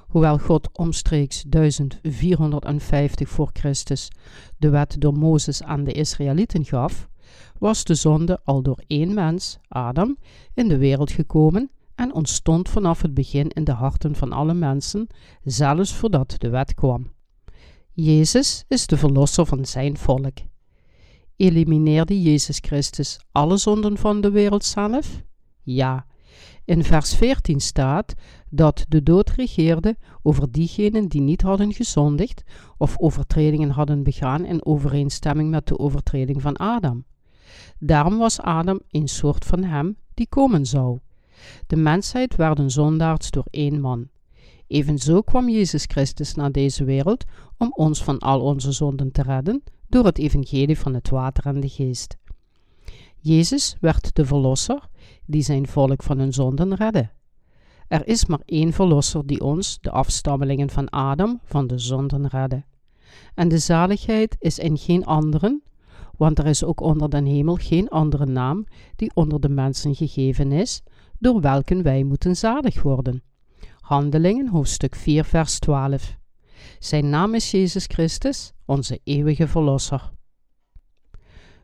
Hoewel 0.08 0.38
God 0.38 0.70
omstreeks 0.74 1.44
1450 1.48 3.30
voor 3.30 3.50
Christus 3.54 4.12
de 4.58 4.70
wet 4.70 4.96
door 5.00 5.14
Mozes 5.14 5.64
aan 5.64 5.84
de 5.84 5.92
Israëlieten 5.92 6.66
gaf, 6.66 7.10
was 7.58 7.84
de 7.84 7.96
zonde 7.96 8.40
al 8.44 8.62
door 8.62 8.84
één 8.88 9.14
mens, 9.14 9.58
Adam, 9.68 10.18
in 10.54 10.68
de 10.68 10.78
wereld 10.78 11.12
gekomen 11.12 11.72
en 11.96 12.14
ontstond 12.14 12.70
vanaf 12.70 13.02
het 13.02 13.14
begin 13.14 13.50
in 13.50 13.64
de 13.64 13.72
harten 13.72 14.16
van 14.16 14.32
alle 14.32 14.54
mensen, 14.54 15.08
zelfs 15.44 15.94
voordat 15.94 16.36
de 16.38 16.50
wet 16.50 16.74
kwam. 16.74 17.12
Jezus 18.04 18.66
is 18.68 18.88
de 18.88 18.98
verlosser 18.98 19.46
van 19.46 19.66
zijn 19.66 19.98
volk. 19.98 20.38
Elimineerde 21.36 22.22
Jezus 22.22 22.58
Christus 22.62 23.20
alle 23.32 23.58
zonden 23.58 23.98
van 23.98 24.22
de 24.22 24.32
wereld 24.32 24.64
zelf? 24.64 25.24
Ja. 25.64 26.06
In 26.66 26.84
vers 26.84 27.16
14 27.16 27.60
staat 27.60 28.14
dat 28.50 28.86
de 28.88 29.04
dood 29.04 29.30
regeerde 29.30 29.98
over 30.22 30.52
diegenen 30.52 31.08
die 31.08 31.22
niet 31.22 31.42
hadden 31.42 31.74
gezondigd 31.74 32.44
of 32.78 33.00
overtredingen 33.00 33.70
hadden 33.70 34.04
begaan 34.04 34.46
in 34.46 34.66
overeenstemming 34.66 35.50
met 35.50 35.68
de 35.68 35.80
overtreding 35.80 36.42
van 36.42 36.58
Adam. 36.58 37.06
Daarom 37.80 38.18
was 38.18 38.40
Adam 38.40 38.80
een 38.90 39.08
soort 39.08 39.46
van 39.46 39.64
hem 39.64 39.98
die 40.14 40.28
komen 40.28 40.66
zou. 40.66 41.00
De 41.68 41.76
mensheid 41.76 42.36
werden 42.36 42.72
zondaars 42.72 43.32
door 43.32 43.46
één 43.50 43.82
man. 43.82 44.10
Evenzo 44.70 45.22
kwam 45.22 45.50
Jezus 45.50 45.86
Christus 45.88 46.34
naar 46.34 46.52
deze 46.52 46.84
wereld 46.84 47.24
om 47.58 47.72
ons 47.76 48.04
van 48.04 48.20
al 48.20 48.42
onze 48.42 48.72
zonden 48.72 49.12
te 49.12 49.22
redden 49.22 49.64
door 49.88 50.06
het 50.06 50.18
evangelie 50.18 50.80
van 50.80 50.94
het 50.94 51.10
water 51.10 51.46
en 51.46 51.60
de 51.60 51.70
geest. 51.70 52.18
Jezus 53.18 53.76
werd 53.80 54.16
de 54.16 54.26
verlosser 54.26 54.90
die 55.26 55.42
zijn 55.42 55.68
volk 55.68 56.04
van 56.04 56.20
hun 56.20 56.34
zonden 56.34 56.76
redde. 56.76 57.10
Er 57.88 58.08
is 58.08 58.26
maar 58.26 58.42
één 58.46 58.74
verlosser 58.74 59.26
die 59.26 59.42
ons, 59.42 59.78
de 59.82 59.92
afstammelingen 59.92 60.70
van 60.70 60.90
Adam, 60.90 61.40
van 61.44 61.68
de 61.68 61.78
zonden 61.78 62.28
redde. 62.28 62.64
En 63.36 63.48
de 63.48 63.58
zaligheid 63.58 64.36
is 64.40 64.60
in 64.60 64.78
geen 64.78 65.06
anderen, 65.06 65.64
want 66.18 66.40
er 66.40 66.46
is 66.46 66.64
ook 66.64 66.82
onder 66.82 67.10
den 67.10 67.26
hemel 67.26 67.56
geen 67.56 67.88
andere 67.88 68.26
naam 68.26 68.66
die 68.96 69.12
onder 69.14 69.40
de 69.40 69.50
mensen 69.50 69.96
gegeven 69.96 70.52
is, 70.52 70.82
door 71.20 71.42
welke 71.42 71.82
wij 71.82 72.04
moeten 72.04 72.36
zalig 72.36 72.82
worden. 72.82 73.24
Handelingen, 73.90 74.48
hoofdstuk 74.48 74.96
4, 74.96 75.24
vers 75.24 75.60
12. 75.60 76.18
Zijn 76.80 77.10
naam 77.10 77.34
is 77.34 77.52
Jezus 77.52 77.86
Christus, 77.86 78.54
onze 78.66 79.00
eeuwige 79.04 79.48
Verlosser. 79.48 80.12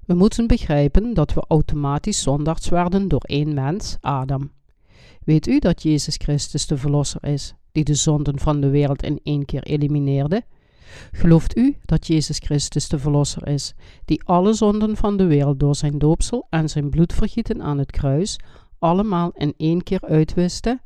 We 0.05 0.13
moeten 0.13 0.47
begrijpen 0.47 1.13
dat 1.13 1.33
we 1.33 1.45
automatisch 1.47 2.21
zondags 2.21 2.69
werden 2.69 3.07
door 3.07 3.19
één 3.19 3.53
mens, 3.53 3.97
Adam. 4.01 4.51
Weet 5.23 5.47
u 5.47 5.59
dat 5.59 5.83
Jezus 5.83 6.15
Christus 6.17 6.67
de 6.67 6.77
Verlosser 6.77 7.23
is, 7.23 7.53
die 7.71 7.83
de 7.83 7.93
zonden 7.93 8.39
van 8.39 8.61
de 8.61 8.69
wereld 8.69 9.03
in 9.03 9.19
één 9.23 9.45
keer 9.45 9.63
elimineerde? 9.63 10.43
Gelooft 11.11 11.57
u 11.57 11.77
dat 11.81 12.07
Jezus 12.07 12.39
Christus 12.39 12.87
de 12.87 12.99
Verlosser 12.99 13.47
is, 13.47 13.73
die 14.05 14.23
alle 14.23 14.53
zonden 14.53 14.97
van 14.97 15.17
de 15.17 15.25
wereld 15.25 15.59
door 15.59 15.75
zijn 15.75 15.97
doopsel 15.97 16.47
en 16.49 16.69
zijn 16.69 16.89
bloedvergieten 16.89 17.61
aan 17.61 17.77
het 17.77 17.91
kruis 17.91 18.39
allemaal 18.79 19.31
in 19.33 19.53
één 19.57 19.83
keer 19.83 20.01
uitwiste? 20.01 20.79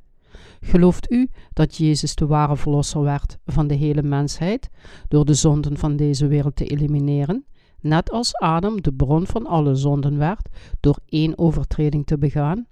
Gelooft 0.62 1.12
u 1.12 1.30
dat 1.54 1.76
Jezus 1.76 2.16
de 2.16 2.26
ware 2.26 2.58
verlosser 2.58 3.02
werd 3.02 3.38
van 3.46 3.68
de 3.68 3.74
hele 3.74 4.04
mensheid 4.04 4.70
door 5.08 5.26
de 5.26 5.34
zonden 5.34 5.78
van 5.78 5.96
deze 5.96 6.28
wereld 6.28 6.56
te 6.56 6.66
elimineren, 6.66 7.46
net 7.80 8.12
als 8.12 8.36
Adam 8.36 8.82
de 8.82 8.94
bron 8.94 9.28
van 9.28 9.46
alle 9.46 9.76
zonden 9.76 10.18
werd 10.18 10.50
door 10.80 11.00
één 11.06 11.38
overtreding 11.38 12.06
te 12.06 12.18
begaan? 12.18 12.68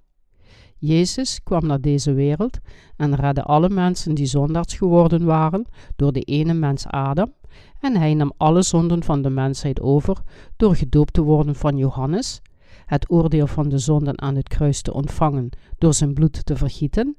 Jezus 0.80 1.42
kwam 1.42 1.66
naar 1.66 1.80
deze 1.80 2.12
wereld 2.12 2.58
en 2.96 3.14
redde 3.14 3.42
alle 3.42 3.68
mensen 3.68 4.14
die 4.14 4.26
zondaars 4.26 4.74
geworden 4.74 5.24
waren 5.24 5.66
door 5.96 6.12
de 6.12 6.20
ene 6.20 6.54
mens 6.54 6.86
Adam, 6.86 7.32
en 7.80 7.96
hij 7.96 8.14
nam 8.14 8.32
alle 8.36 8.62
zonden 8.62 9.02
van 9.02 9.22
de 9.22 9.30
mensheid 9.30 9.80
over 9.80 10.22
door 10.56 10.76
gedoopt 10.76 11.12
te 11.12 11.22
worden 11.22 11.54
van 11.54 11.76
Johannes, 11.76 12.42
het 12.86 13.10
oordeel 13.10 13.46
van 13.46 13.68
de 13.68 13.78
zonden 13.78 14.20
aan 14.20 14.36
het 14.36 14.48
kruis 14.48 14.82
te 14.82 14.92
ontvangen 14.92 15.48
door 15.78 15.94
zijn 15.94 16.14
bloed 16.14 16.46
te 16.46 16.56
vergieten 16.56 17.16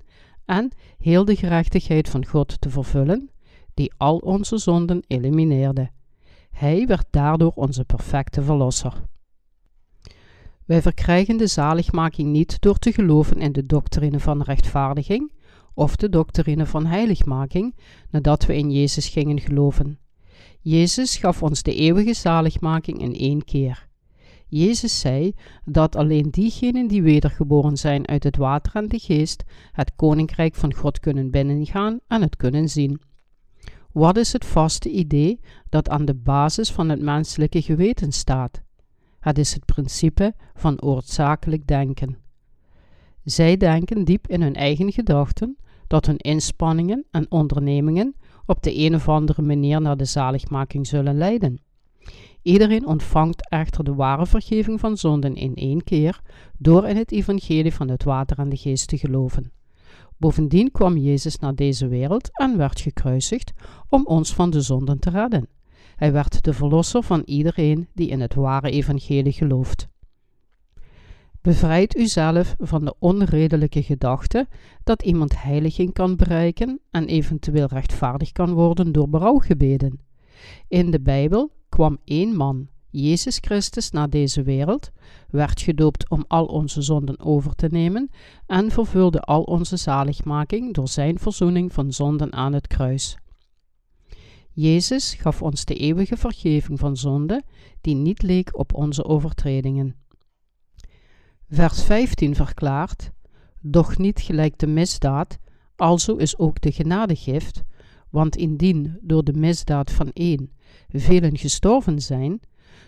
en 0.50 0.72
heel 0.98 1.26
de 1.26 1.36
gerechtigheid 1.36 2.10
van 2.10 2.26
God 2.26 2.62
te 2.62 2.70
vervullen, 2.70 3.30
die 3.74 3.94
al 3.98 4.18
onze 4.18 4.58
zonden 4.58 5.04
elimineerde. 5.08 5.90
Hij 6.52 6.88
werd 6.88 7.06
daardoor 7.10 7.52
onze 7.56 7.86
perfecte 7.86 8.42
verlosser. 8.42 8.94
Wij 10.66 10.82
verkrijgen 10.82 11.38
de 11.38 11.48
zaligmaking 11.48 12.32
niet 12.32 12.62
door 12.62 12.78
te 12.78 12.92
geloven 12.92 13.38
in 13.38 13.52
de 13.52 13.66
doctrine 13.66 14.20
van 14.20 14.42
rechtvaardiging 14.42 15.32
of 15.74 15.96
de 15.96 16.10
doctrine 16.10 16.66
van 16.66 16.86
heiligmaking 16.86 17.76
nadat 18.10 18.46
we 18.46 18.56
in 18.56 18.72
Jezus 18.72 19.08
gingen 19.08 19.40
geloven. 19.40 20.00
Jezus 20.62 21.18
gaf 21.18 21.44
ons 21.44 21.64
de 21.64 21.76
eeuwige 21.76 22.14
zaligmaking 22.14 23.02
in 23.02 23.16
één 23.16 23.44
keer. 23.44 23.89
Jezus 24.50 25.00
zei 25.00 25.34
dat 25.66 25.96
alleen 25.96 26.30
diegenen 26.32 26.88
die 26.88 27.04
wedergeboren 27.04 27.78
zijn 27.78 28.08
uit 28.08 28.24
het 28.24 28.38
water 28.38 28.76
en 28.76 28.88
de 28.88 29.00
geest 29.00 29.44
het 29.72 29.96
koninkrijk 29.96 30.56
van 30.56 30.74
God 30.74 31.00
kunnen 31.00 31.32
binnengaan 31.32 32.00
en 32.08 32.22
het 32.22 32.36
kunnen 32.36 32.70
zien. 32.70 33.02
Wat 33.92 34.18
is 34.18 34.34
het 34.34 34.46
vaste 34.46 34.90
idee 34.90 35.40
dat 35.70 35.90
aan 35.90 36.06
de 36.06 36.16
basis 36.16 36.72
van 36.72 36.90
het 36.90 37.02
menselijke 37.02 37.62
geweten 37.62 38.12
staat? 38.12 38.62
Het 39.20 39.38
is 39.38 39.54
het 39.54 39.66
principe 39.66 40.34
van 40.54 40.82
oorzakelijk 40.82 41.68
denken. 41.68 42.18
Zij 43.24 43.58
denken 43.58 44.06
diep 44.06 44.28
in 44.28 44.42
hun 44.42 44.56
eigen 44.56 44.92
gedachten 44.92 45.58
dat 45.88 46.06
hun 46.06 46.18
inspanningen 46.18 47.06
en 47.12 47.32
ondernemingen 47.32 48.16
op 48.46 48.64
de 48.64 48.78
een 48.78 48.96
of 48.96 49.10
andere 49.10 49.42
manier 49.42 49.82
naar 49.82 49.98
de 49.98 50.06
zaligmaking 50.06 50.88
zullen 50.88 51.18
leiden. 51.18 51.62
Iedereen 52.42 52.88
ontvangt 52.88 53.50
echter 53.50 53.84
de 53.84 53.94
ware 53.94 54.26
vergeving 54.26 54.80
van 54.80 54.98
zonden 54.98 55.36
in 55.36 55.56
één 55.56 55.84
keer 55.84 56.22
door 56.58 56.88
in 56.88 56.96
het 56.96 57.12
evangelie 57.12 57.74
van 57.74 57.90
het 57.90 58.04
water 58.04 58.40
en 58.40 58.50
de 58.50 58.58
geest 58.58 58.88
te 58.88 58.98
geloven. 58.98 59.52
Bovendien 60.18 60.72
kwam 60.72 60.98
Jezus 60.98 61.38
naar 61.38 61.56
deze 61.56 61.88
wereld 61.88 62.30
en 62.32 62.58
werd 62.58 62.82
gekruisigd 62.82 63.54
om 63.90 64.06
ons 64.06 64.34
van 64.34 64.50
de 64.50 64.62
zonden 64.62 65.00
te 65.00 65.10
redden. 65.10 65.48
Hij 65.96 66.12
werd 66.12 66.44
de 66.44 66.54
verlosser 66.54 67.04
van 67.04 67.22
iedereen 67.26 67.88
die 67.94 68.10
in 68.10 68.20
het 68.20 68.34
ware 68.34 68.70
evangelie 68.70 69.34
gelooft. 69.34 69.88
Bevrijd 71.42 71.98
uzelf 71.98 72.56
van 72.58 72.86
de 72.86 72.96
onredelijke 73.00 73.84
gedachte 73.84 74.48
dat 74.84 75.04
iemand 75.04 75.42
heiliging 75.42 75.94
kan 75.94 76.16
bereiken 76.16 76.80
en 76.92 77.08
eventueel 77.08 77.68
rechtvaardig 77.68 78.32
kan 78.32 78.54
worden 78.54 78.92
door 78.92 79.10
berouwgebeden. 79.10 80.00
In 80.68 80.92
de 80.92 81.02
Bijbel 81.02 81.52
kwam 81.80 81.98
één 82.04 82.36
man, 82.36 82.68
Jezus 82.90 83.38
Christus, 83.42 83.92
naar 83.92 84.10
deze 84.10 84.42
wereld, 84.44 84.92
werd 85.30 85.62
gedoopt 85.62 86.10
om 86.10 86.26
al 86.28 86.46
onze 86.46 86.82
zonden 86.82 87.20
over 87.20 87.56
te 87.56 87.68
nemen 87.72 88.10
en 88.46 88.72
vervulde 88.72 89.22
al 89.22 89.44
onze 89.44 89.78
zaligmaking 89.78 90.74
door 90.74 90.88
zijn 90.88 91.20
verzoening 91.20 91.74
van 91.74 91.94
zonden 91.94 92.34
aan 92.34 92.54
het 92.54 92.68
kruis. 92.68 93.18
Jezus 94.52 95.14
gaf 95.14 95.42
ons 95.42 95.66
de 95.66 95.76
eeuwige 95.76 96.18
vergeving 96.18 96.80
van 96.80 96.98
zonde, 96.98 97.44
die 97.82 97.96
niet 97.96 98.22
leek 98.22 98.58
op 98.58 98.74
onze 98.74 99.06
overtredingen. 99.06 99.96
Vers 101.50 101.84
15 101.84 102.36
verklaart: 102.36 103.12
Doch 103.62 103.98
niet 103.98 104.22
gelijk 104.22 104.58
de 104.58 104.68
misdaad, 104.68 105.38
alzo 105.76 106.16
is 106.16 106.38
ook 106.38 106.62
de 106.62 106.72
genadegift, 106.72 107.64
want 108.10 108.36
indien 108.36 108.98
door 109.02 109.24
de 109.24 109.34
misdaad 109.34 109.92
van 109.92 110.10
één 110.14 110.58
velen 110.90 111.38
gestorven 111.38 112.02
zijn, 112.02 112.40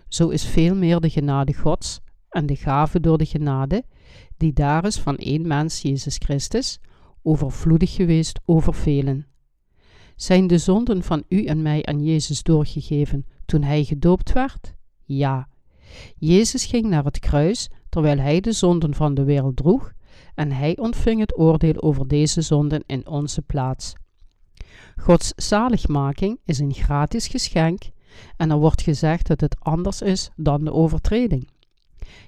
zo 0.07 0.29
is 0.29 0.45
veel 0.45 0.75
meer 0.75 0.99
de 0.99 1.09
genade 1.09 1.53
Gods 1.53 1.99
en 2.29 2.45
de 2.45 2.55
gave 2.55 2.99
door 2.99 3.17
de 3.17 3.25
genade, 3.25 3.83
die 4.37 4.53
daar 4.53 4.85
is 4.85 4.97
van 4.97 5.15
één 5.17 5.47
mens, 5.47 5.81
Jezus 5.81 6.15
Christus, 6.17 6.79
overvloedig 7.21 7.93
geweest 7.93 8.39
over 8.45 8.73
velen. 8.73 9.25
Zijn 10.15 10.47
de 10.47 10.57
zonden 10.57 11.03
van 11.03 11.23
u 11.27 11.45
en 11.45 11.61
mij 11.61 11.85
aan 11.85 12.03
Jezus 12.03 12.43
doorgegeven 12.43 13.25
toen 13.45 13.63
hij 13.63 13.83
gedoopt 13.83 14.33
werd? 14.33 14.73
Ja. 15.03 15.47
Jezus 16.17 16.65
ging 16.65 16.85
naar 16.85 17.03
het 17.03 17.19
kruis 17.19 17.69
terwijl 17.89 18.17
hij 18.17 18.39
de 18.39 18.51
zonden 18.51 18.93
van 18.93 19.13
de 19.13 19.23
wereld 19.23 19.55
droeg, 19.55 19.93
en 20.35 20.51
hij 20.51 20.77
ontving 20.77 21.19
het 21.19 21.37
oordeel 21.37 21.81
over 21.81 22.07
deze 22.07 22.41
zonden 22.41 22.83
in 22.85 23.07
onze 23.07 23.41
plaats. 23.41 23.93
Gods 24.97 25.33
zaligmaking 25.35 26.39
is 26.45 26.59
een 26.59 26.73
gratis 26.73 27.27
geschenk 27.27 27.81
en 28.37 28.51
er 28.51 28.57
wordt 28.57 28.81
gezegd 28.81 29.27
dat 29.27 29.41
het 29.41 29.59
anders 29.59 30.01
is 30.01 30.29
dan 30.35 30.63
de 30.63 30.73
overtreding. 30.73 31.47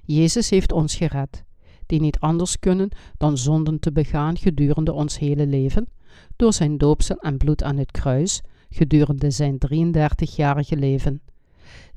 Jezus 0.06 0.50
heeft 0.50 0.72
ons 0.72 0.96
gered, 0.96 1.44
die 1.86 2.02
niet 2.02 2.20
anders 2.20 2.60
kunnen 2.60 2.90
dan 3.18 3.38
zonden 3.38 3.80
te 3.80 3.92
begaan 3.92 4.38
gedurende 4.38 4.92
ons 4.92 5.20
hele 5.20 5.48
leven, 5.48 5.88
door 6.36 6.54
zijn 6.54 6.78
doopsel 6.78 7.18
en 7.18 7.38
bloed 7.38 7.64
aan 7.64 7.78
het 7.78 7.92
kruis, 7.92 8.42
gedurende 8.70 9.32
zijn 9.32 9.58
33-jarige 9.74 10.76
leven. 10.76 11.22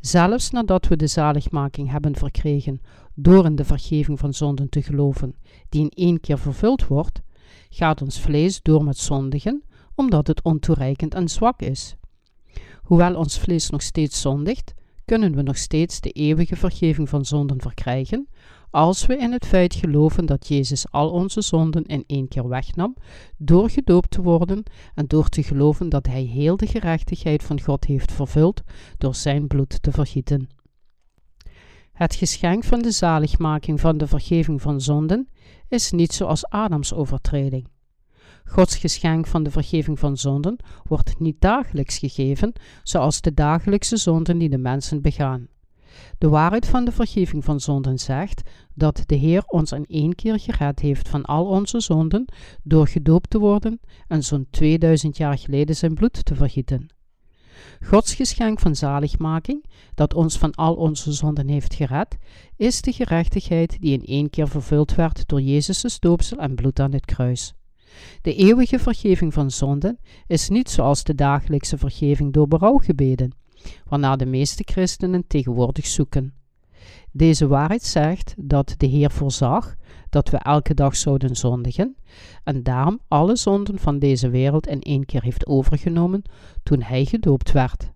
Zelfs 0.01 0.51
nadat 0.51 0.89
we 0.89 0.97
de 0.97 1.07
zaligmaking 1.07 1.91
hebben 1.91 2.17
verkregen 2.17 2.81
door 3.15 3.45
in 3.45 3.57
de 3.57 3.65
vergeving 3.65 4.19
van 4.19 4.35
zonden 4.35 4.69
te 4.69 4.83
geloven, 4.83 5.35
die 5.69 5.81
in 5.83 5.91
één 5.91 6.21
keer 6.21 6.39
vervuld 6.39 6.87
wordt, 6.87 7.21
gaat 7.71 8.03
ons 8.03 8.21
vlees 8.21 8.63
door 8.63 8.85
met 8.85 8.99
zondigen, 8.99 9.63
omdat 9.97 10.27
het 10.27 10.43
ontoereikend 10.43 11.15
en 11.15 11.29
zwak 11.29 11.61
is. 11.61 11.97
Hoewel 12.83 13.15
ons 13.15 13.39
vlees 13.39 13.71
nog 13.71 13.83
steeds 13.83 14.21
zondigt, 14.21 14.75
kunnen 15.05 15.35
we 15.35 15.43
nog 15.43 15.57
steeds 15.57 16.01
de 16.01 16.11
eeuwige 16.11 16.57
vergeving 16.57 17.09
van 17.09 17.25
zonden 17.25 17.61
verkrijgen, 17.61 18.29
als 18.71 19.07
we 19.07 19.17
in 19.17 19.33
het 19.33 19.47
feit 19.47 19.75
geloven 19.75 20.27
dat 20.27 20.49
Jezus 20.49 20.91
al 20.91 21.11
onze 21.11 21.41
zonden 21.41 21.85
in 21.85 22.05
één 22.07 22.29
keer 22.29 22.49
wegnam, 22.49 22.97
door 23.37 23.71
gedoopt 23.71 24.11
te 24.11 24.23
worden 24.23 24.63
en 24.95 25.07
door 25.07 25.29
te 25.29 25.43
geloven 25.43 25.89
dat 25.89 26.07
Hij 26.07 26.23
heel 26.23 26.57
de 26.57 26.67
gerechtigheid 26.67 27.43
van 27.43 27.61
God 27.61 27.85
heeft 27.85 28.13
vervuld 28.13 28.63
door 28.99 29.15
Zijn 29.15 29.47
bloed 29.47 29.83
te 29.83 29.93
vergieten. 29.93 30.49
Het 31.93 32.15
geschenk 32.15 32.65
van 32.65 32.83
de 32.83 32.91
zaligmaking 32.91 33.81
van 33.81 33.99
de 33.99 34.07
vergeving 34.07 34.63
van 34.63 34.81
zonden 34.81 35.29
is 35.69 35.91
niet 35.91 36.13
zoals 36.13 36.49
Adams 36.49 36.95
overtreding. 36.95 37.69
Gods 38.49 38.77
geschenk 38.77 39.27
van 39.27 39.43
de 39.43 39.51
vergeving 39.51 39.99
van 39.99 40.17
zonden 40.17 40.57
wordt 40.85 41.19
niet 41.19 41.41
dagelijks 41.41 41.99
gegeven, 41.99 42.53
zoals 42.83 43.21
de 43.21 43.35
dagelijkse 43.35 43.97
zonden 43.97 44.39
die 44.39 44.49
de 44.49 44.59
mensen 44.59 45.03
begaan. 45.03 45.49
De 46.19 46.29
waarheid 46.29 46.67
van 46.67 46.85
de 46.85 46.93
vergeving 46.93 47.45
van 47.45 47.61
zonden 47.61 47.99
zegt 47.99 48.43
dat 48.75 49.03
de 49.07 49.15
Heer 49.15 49.45
ons 49.47 49.73
in 49.73 49.85
één 49.87 50.15
keer 50.15 50.41
gered 50.41 50.81
heeft 50.81 51.09
van 51.09 51.25
al 51.25 51.47
onze 51.47 51.81
zonden 51.81 52.25
door 52.63 52.89
gedoopt 52.89 53.31
te 53.31 53.39
worden 53.39 53.81
en 54.09 54.25
zo'n 54.25 54.47
2000 54.51 55.17
jaar 55.17 55.39
geleden 55.39 55.77
zijn 55.77 55.95
bloed 55.95 56.25
te 56.25 56.35
vergieten. 56.35 56.87
Gods 57.81 58.15
geschenk 58.15 58.59
van 58.61 58.77
zaligmaking, 58.77 59.65
dat 59.95 60.15
ons 60.15 60.39
van 60.39 60.55
al 60.55 60.75
onze 60.75 61.13
zonden 61.13 61.49
heeft 61.49 61.75
gered, 61.75 62.17
is 62.57 62.81
de 62.81 62.93
gerechtigheid 62.93 63.81
die 63.81 63.93
in 63.93 64.05
één 64.05 64.31
keer 64.31 64.49
vervuld 64.49 64.95
werd 64.95 65.29
door 65.29 65.41
Jezus' 65.41 65.99
doopsel 65.99 66.39
en 66.39 66.55
bloed 66.55 66.81
aan 66.81 66.93
het 66.93 67.05
kruis. 67.05 67.56
De 68.23 68.35
eeuwige 68.35 68.79
vergeving 68.79 69.35
van 69.35 69.51
zonden 69.51 69.99
is 70.27 70.49
niet 70.49 70.71
zoals 70.71 71.05
de 71.05 71.15
dagelijkse 71.15 71.79
vergeving 71.79 72.33
door 72.33 72.49
berouwgebeden, 72.49 73.33
waarna 73.89 74.17
de 74.17 74.27
meeste 74.27 74.63
christenen 74.67 75.27
tegenwoordig 75.27 75.87
zoeken. 75.87 76.35
Deze 77.13 77.47
waarheid 77.47 77.83
zegt 77.83 78.35
dat 78.39 78.75
de 78.77 78.87
Heer 78.87 79.11
voorzag 79.11 79.75
dat 80.11 80.29
we 80.29 80.37
elke 80.37 80.75
dag 80.75 80.97
zouden 80.97 81.37
zondigen 81.37 81.97
en 82.45 82.63
daarom 82.63 83.01
alle 83.09 83.37
zonden 83.37 83.79
van 83.79 83.99
deze 83.99 84.29
wereld 84.29 84.67
in 84.67 84.81
één 84.81 85.05
keer 85.05 85.23
heeft 85.23 85.47
overgenomen 85.47 86.23
toen 86.63 86.83
hij 86.83 87.05
gedoopt 87.05 87.53
werd. 87.53 87.95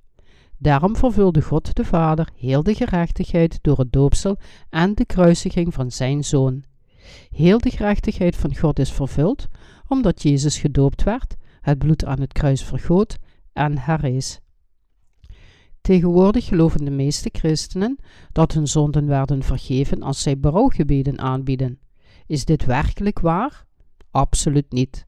Daarom 0.58 0.96
vervulde 0.96 1.42
God 1.42 1.74
de 1.74 1.84
Vader 1.84 2.28
heel 2.36 2.62
de 2.62 2.74
gerechtigheid 2.74 3.58
door 3.62 3.78
het 3.78 3.92
doopsel 3.92 4.36
en 4.70 4.94
de 4.94 5.04
kruisiging 5.04 5.74
van 5.74 5.90
zijn 5.90 6.24
Zoon. 6.24 6.64
Heel 7.30 7.58
de 7.58 7.70
gerechtigheid 7.70 8.36
van 8.36 8.56
God 8.56 8.78
is 8.78 8.92
vervuld, 8.92 9.48
omdat 9.88 10.22
Jezus 10.22 10.58
gedoopt 10.58 11.02
werd, 11.02 11.36
het 11.60 11.78
bloed 11.78 12.04
aan 12.04 12.20
het 12.20 12.32
kruis 12.32 12.64
vergoot 12.64 13.18
en 13.52 13.78
herrees. 13.78 14.40
Tegenwoordig 15.80 16.44
geloven 16.44 16.84
de 16.84 16.90
meeste 16.90 17.28
christenen 17.32 17.98
dat 18.32 18.52
hun 18.52 18.66
zonden 18.66 19.06
werden 19.06 19.42
vergeven 19.42 20.02
als 20.02 20.22
zij 20.22 20.38
berouwgebeden 20.38 21.18
aanbieden. 21.18 21.78
Is 22.26 22.44
dit 22.44 22.64
werkelijk 22.64 23.18
waar? 23.18 23.66
Absoluut 24.10 24.72
niet. 24.72 25.06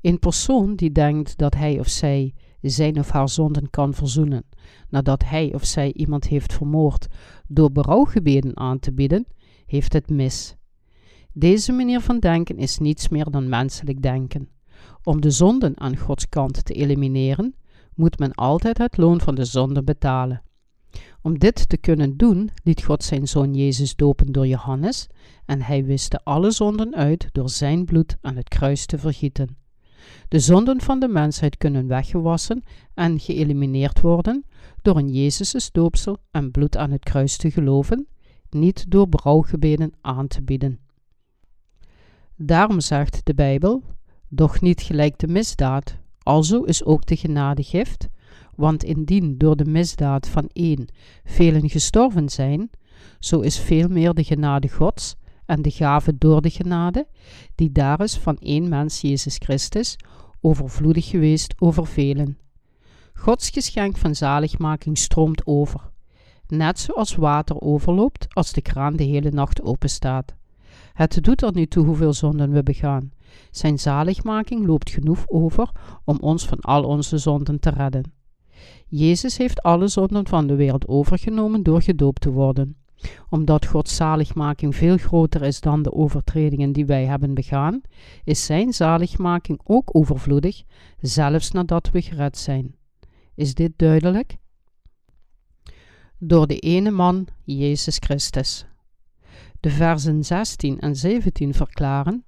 Een 0.00 0.18
persoon 0.18 0.74
die 0.74 0.92
denkt 0.92 1.38
dat 1.38 1.54
hij 1.54 1.78
of 1.78 1.88
zij 1.88 2.34
zijn 2.60 2.98
of 2.98 3.10
haar 3.10 3.28
zonden 3.28 3.70
kan 3.70 3.94
verzoenen, 3.94 4.44
nadat 4.88 5.24
hij 5.24 5.54
of 5.54 5.64
zij 5.64 5.92
iemand 5.92 6.26
heeft 6.26 6.52
vermoord 6.52 7.06
door 7.46 7.72
berouwgebeden 7.72 8.56
aan 8.56 8.78
te 8.78 8.92
bieden, 8.92 9.26
heeft 9.66 9.92
het 9.92 10.10
mis. 10.10 10.57
Deze 11.38 11.72
manier 11.72 12.00
van 12.00 12.18
denken 12.18 12.56
is 12.56 12.78
niets 12.78 13.08
meer 13.08 13.30
dan 13.30 13.48
menselijk 13.48 14.02
denken. 14.02 14.48
Om 15.02 15.20
de 15.20 15.30
zonden 15.30 15.80
aan 15.80 15.96
Gods 15.96 16.28
kant 16.28 16.64
te 16.64 16.72
elimineren, 16.72 17.54
moet 17.94 18.18
men 18.18 18.34
altijd 18.34 18.78
het 18.78 18.96
loon 18.96 19.20
van 19.20 19.34
de 19.34 19.44
zonde 19.44 19.82
betalen. 19.82 20.42
Om 21.22 21.38
dit 21.38 21.68
te 21.68 21.76
kunnen 21.76 22.16
doen, 22.16 22.50
liet 22.62 22.82
God 22.84 23.04
zijn 23.04 23.28
zoon 23.28 23.54
Jezus 23.54 23.96
dopen 23.96 24.32
door 24.32 24.46
Johannes 24.46 25.06
en 25.46 25.62
hij 25.62 25.84
wiste 25.84 26.20
alle 26.24 26.50
zonden 26.50 26.94
uit 26.94 27.28
door 27.32 27.50
zijn 27.50 27.84
bloed 27.84 28.16
aan 28.20 28.36
het 28.36 28.48
kruis 28.48 28.86
te 28.86 28.98
vergieten. 28.98 29.56
De 30.28 30.38
zonden 30.38 30.80
van 30.80 31.00
de 31.00 31.08
mensheid 31.08 31.56
kunnen 31.56 31.86
weggewassen 31.86 32.62
en 32.94 33.20
geëlimineerd 33.20 34.00
worden 34.00 34.44
door 34.82 34.98
in 34.98 35.12
Jezus' 35.12 35.70
doopsel 35.72 36.18
en 36.30 36.50
bloed 36.50 36.76
aan 36.76 36.90
het 36.90 37.04
kruis 37.04 37.36
te 37.36 37.50
geloven, 37.50 38.06
niet 38.50 38.90
door 38.90 39.08
brouwgebeden 39.08 39.92
aan 40.00 40.26
te 40.26 40.42
bieden. 40.42 40.86
Daarom 42.40 42.80
zegt 42.80 43.20
de 43.24 43.34
Bijbel, 43.34 43.82
doch 44.28 44.60
niet 44.60 44.80
gelijk 44.80 45.18
de 45.18 45.26
misdaad, 45.26 45.96
alzo 46.22 46.62
is 46.62 46.84
ook 46.84 47.06
de 47.06 47.16
genade 47.16 47.62
gift, 47.62 48.08
want 48.54 48.84
indien 48.84 49.38
door 49.38 49.56
de 49.56 49.64
misdaad 49.64 50.28
van 50.28 50.48
één 50.52 50.88
velen 51.24 51.70
gestorven 51.70 52.28
zijn, 52.28 52.70
zo 53.18 53.40
is 53.40 53.58
veel 53.58 53.88
meer 53.88 54.14
de 54.14 54.24
genade 54.24 54.68
Gods 54.68 55.14
en 55.46 55.62
de 55.62 55.70
gave 55.70 56.18
door 56.18 56.42
de 56.42 56.50
genade, 56.50 57.06
die 57.54 57.72
daar 57.72 58.00
is 58.00 58.16
van 58.16 58.36
één 58.36 58.68
mens 58.68 59.00
Jezus 59.00 59.36
Christus, 59.36 59.96
overvloedig 60.40 61.08
geweest 61.08 61.54
over 61.58 61.86
velen. 61.86 62.38
Gods 63.12 63.50
geschenk 63.50 63.96
van 63.96 64.14
zaligmaking 64.14 64.98
stroomt 64.98 65.46
over, 65.46 65.90
net 66.46 66.78
zoals 66.78 67.14
water 67.14 67.60
overloopt 67.60 68.26
als 68.34 68.52
de 68.52 68.62
kraan 68.62 68.96
de 68.96 69.04
hele 69.04 69.30
nacht 69.30 69.62
open 69.62 69.90
staat. 69.90 70.37
Het 70.98 71.24
doet 71.24 71.42
er 71.42 71.54
niet 71.54 71.70
toe 71.70 71.84
hoeveel 71.84 72.12
zonden 72.12 72.52
we 72.52 72.62
begaan. 72.62 73.12
Zijn 73.50 73.78
zaligmaking 73.78 74.66
loopt 74.66 74.90
genoeg 74.90 75.28
over 75.28 75.70
om 76.04 76.18
ons 76.20 76.46
van 76.46 76.60
al 76.60 76.84
onze 76.84 77.18
zonden 77.18 77.60
te 77.60 77.70
redden. 77.70 78.12
Jezus 78.88 79.36
heeft 79.36 79.62
alle 79.62 79.88
zonden 79.88 80.26
van 80.26 80.46
de 80.46 80.54
wereld 80.54 80.88
overgenomen 80.88 81.62
door 81.62 81.82
gedoopt 81.82 82.20
te 82.20 82.30
worden. 82.30 82.76
Omdat 83.30 83.66
Gods 83.66 83.96
zaligmaking 83.96 84.76
veel 84.76 84.96
groter 84.96 85.42
is 85.42 85.60
dan 85.60 85.82
de 85.82 85.92
overtredingen 85.92 86.72
die 86.72 86.86
wij 86.86 87.04
hebben 87.04 87.34
begaan, 87.34 87.80
is 88.24 88.44
Zijn 88.44 88.72
zaligmaking 88.72 89.60
ook 89.64 89.88
overvloedig, 89.92 90.62
zelfs 91.00 91.50
nadat 91.50 91.90
we 91.90 92.02
gered 92.02 92.38
zijn. 92.38 92.74
Is 93.34 93.54
dit 93.54 93.72
duidelijk? 93.76 94.36
Door 96.18 96.46
de 96.46 96.58
ene 96.58 96.90
man, 96.90 97.26
Jezus 97.44 97.96
Christus. 97.96 98.66
De 99.60 99.70
versen 99.70 100.24
16 100.24 100.78
en 100.78 100.96
17 100.96 101.54
verklaren: 101.54 102.24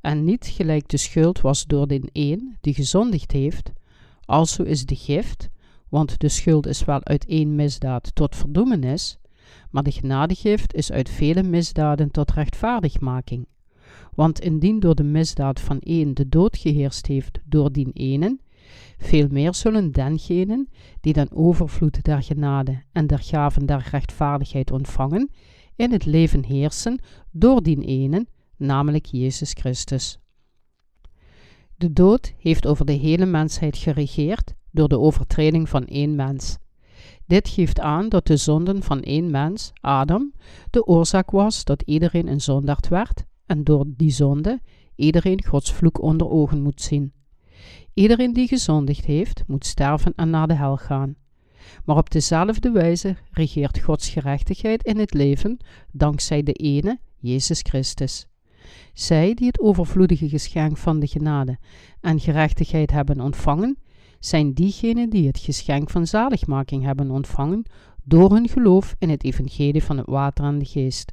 En 0.00 0.24
niet 0.24 0.46
gelijk 0.46 0.88
de 0.88 0.96
schuld 0.96 1.40
was 1.40 1.64
door 1.64 1.88
den 1.88 2.08
een 2.12 2.56
die 2.60 2.74
gezondigd 2.74 3.32
heeft, 3.32 3.72
alzo 4.24 4.62
is 4.62 4.86
de 4.86 4.96
gift, 4.96 5.48
want 5.88 6.20
de 6.20 6.28
schuld 6.28 6.66
is 6.66 6.84
wel 6.84 7.04
uit 7.04 7.26
één 7.26 7.54
misdaad 7.54 8.14
tot 8.14 8.36
verdoemenis, 8.36 9.18
maar 9.70 9.82
de 9.82 9.92
genadegift 9.92 10.74
is 10.74 10.92
uit 10.92 11.10
vele 11.10 11.42
misdaden 11.42 12.10
tot 12.10 12.30
rechtvaardigmaking. 12.30 13.46
Want 14.14 14.40
indien 14.40 14.80
door 14.80 14.94
de 14.94 15.02
misdaad 15.02 15.60
van 15.60 15.78
één 15.78 16.14
de 16.14 16.28
dood 16.28 16.56
geheerst 16.56 17.06
heeft 17.06 17.38
door 17.44 17.72
dien 17.72 17.90
enen, 17.92 18.40
veel 18.98 19.28
meer 19.30 19.54
zullen 19.54 19.92
dengenen 19.92 20.68
die 21.00 21.12
den 21.12 21.32
overvloed 21.32 22.04
der 22.04 22.22
genade 22.22 22.82
en 22.92 23.06
der 23.06 23.18
gaven 23.18 23.66
der 23.66 23.88
rechtvaardigheid 23.90 24.70
ontvangen, 24.70 25.30
in 25.76 25.92
het 25.92 26.04
leven 26.04 26.44
heersen 26.44 26.98
door 27.30 27.62
dien 27.62 27.82
ene, 27.82 28.26
namelijk 28.56 29.06
Jezus 29.06 29.52
Christus. 29.52 30.18
De 31.76 31.92
dood 31.92 32.34
heeft 32.38 32.66
over 32.66 32.86
de 32.86 32.92
hele 32.92 33.26
mensheid 33.26 33.76
geregeerd 33.76 34.54
door 34.70 34.88
de 34.88 34.98
overtreding 34.98 35.68
van 35.68 35.84
één 35.84 36.14
mens. 36.14 36.58
Dit 37.26 37.48
geeft 37.48 37.80
aan 37.80 38.08
dat 38.08 38.26
de 38.26 38.36
zonden 38.36 38.82
van 38.82 39.02
één 39.02 39.30
mens, 39.30 39.72
Adam, 39.80 40.32
de 40.70 40.86
oorzaak 40.86 41.30
was 41.30 41.64
dat 41.64 41.82
iedereen 41.82 42.28
een 42.28 42.40
zondaard 42.40 42.88
werd 42.88 43.24
en 43.46 43.64
door 43.64 43.84
die 43.96 44.10
zonde 44.10 44.60
iedereen 44.96 45.44
Gods 45.44 45.72
vloek 45.72 46.02
onder 46.02 46.30
ogen 46.30 46.62
moet 46.62 46.80
zien. 46.80 47.12
Iedereen 47.94 48.32
die 48.32 48.48
gezondigd 48.48 49.04
heeft, 49.04 49.42
moet 49.46 49.66
sterven 49.66 50.12
en 50.16 50.30
naar 50.30 50.46
de 50.46 50.54
hel 50.54 50.76
gaan. 50.76 51.16
Maar 51.84 51.96
op 51.96 52.10
dezelfde 52.10 52.70
wijze 52.70 53.16
regeert 53.30 53.78
Gods 53.78 54.08
gerechtigheid 54.08 54.82
in 54.82 54.98
het 54.98 55.14
leven 55.14 55.58
dankzij 55.92 56.42
de 56.42 56.52
ene, 56.52 56.98
Jezus 57.18 57.60
Christus. 57.60 58.26
Zij 58.92 59.34
die 59.34 59.46
het 59.46 59.60
overvloedige 59.60 60.28
geschenk 60.28 60.76
van 60.76 61.00
de 61.00 61.06
genade 61.06 61.58
en 62.00 62.20
gerechtigheid 62.20 62.90
hebben 62.90 63.20
ontvangen, 63.20 63.78
zijn 64.18 64.52
diegenen 64.52 65.10
die 65.10 65.26
het 65.26 65.38
geschenk 65.38 65.90
van 65.90 66.06
zaligmaking 66.06 66.84
hebben 66.84 67.10
ontvangen 67.10 67.64
door 68.04 68.32
hun 68.32 68.48
geloof 68.48 68.94
in 68.98 69.10
het 69.10 69.24
evangelie 69.24 69.84
van 69.84 69.96
het 69.96 70.06
water 70.06 70.44
en 70.44 70.58
de 70.58 70.64
geest. 70.64 71.12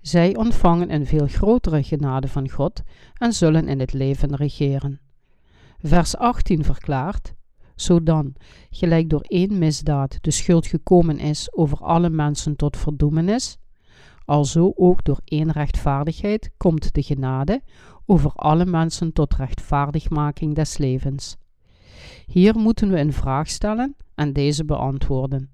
Zij 0.00 0.36
ontvangen 0.36 0.94
een 0.94 1.06
veel 1.06 1.26
grotere 1.26 1.82
genade 1.82 2.28
van 2.28 2.50
God 2.50 2.82
en 3.14 3.32
zullen 3.32 3.68
in 3.68 3.80
het 3.80 3.92
leven 3.92 4.36
regeren. 4.36 5.00
Vers 5.82 6.16
18 6.16 6.64
verklaart: 6.64 7.34
zodan, 7.80 8.34
gelijk 8.70 9.10
door 9.10 9.20
één 9.20 9.58
misdaad 9.58 10.18
de 10.20 10.30
schuld 10.30 10.66
gekomen 10.66 11.18
is 11.18 11.52
over 11.52 11.78
alle 11.78 12.10
mensen 12.10 12.56
tot 12.56 12.76
verdoemenis, 12.76 13.58
alzo 14.24 14.72
ook 14.76 15.04
door 15.04 15.20
één 15.24 15.50
rechtvaardigheid 15.50 16.50
komt 16.56 16.94
de 16.94 17.02
genade 17.02 17.62
over 18.06 18.32
alle 18.34 18.66
mensen 18.66 19.12
tot 19.12 19.34
rechtvaardigmaking 19.34 20.54
des 20.54 20.78
levens. 20.78 21.36
Hier 22.26 22.58
moeten 22.58 22.90
we 22.90 22.98
een 22.98 23.12
vraag 23.12 23.48
stellen 23.48 23.96
en 24.14 24.32
deze 24.32 24.64
beantwoorden. 24.64 25.50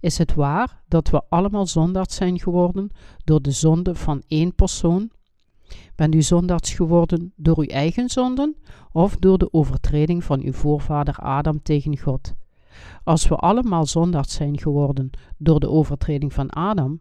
Is 0.00 0.18
het 0.18 0.34
waar 0.34 0.82
dat 0.88 1.10
we 1.10 1.22
allemaal 1.28 1.66
zondaars 1.66 2.14
zijn 2.14 2.40
geworden 2.40 2.90
door 3.24 3.42
de 3.42 3.50
zonde 3.50 3.94
van 3.94 4.22
één 4.28 4.54
persoon? 4.54 5.10
Bent 5.94 6.14
u 6.14 6.22
zondaars 6.22 6.74
geworden 6.74 7.32
door 7.36 7.58
uw 7.58 7.66
eigen 7.66 8.08
zonden 8.08 8.56
of 8.92 9.16
door 9.16 9.38
de 9.38 9.52
overtreding 9.52 10.24
van 10.24 10.40
uw 10.40 10.52
voorvader 10.52 11.14
Adam 11.16 11.62
tegen 11.62 11.98
God? 11.98 12.34
Als 13.04 13.28
we 13.28 13.34
allemaal 13.34 13.86
zondaars 13.86 14.32
zijn 14.32 14.58
geworden 14.58 15.10
door 15.36 15.60
de 15.60 15.70
overtreding 15.70 16.32
van 16.32 16.50
Adam, 16.50 17.00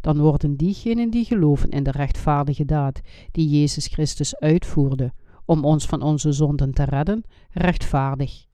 dan 0.00 0.18
worden 0.18 0.56
diegenen 0.56 1.10
die 1.10 1.24
geloven 1.24 1.68
in 1.68 1.82
de 1.82 1.90
rechtvaardige 1.90 2.64
daad 2.64 3.00
die 3.30 3.60
Jezus 3.60 3.86
Christus 3.86 4.36
uitvoerde 4.36 5.12
om 5.44 5.64
ons 5.64 5.86
van 5.86 6.02
onze 6.02 6.32
zonden 6.32 6.72
te 6.72 6.84
redden, 6.84 7.24
rechtvaardig. 7.50 8.46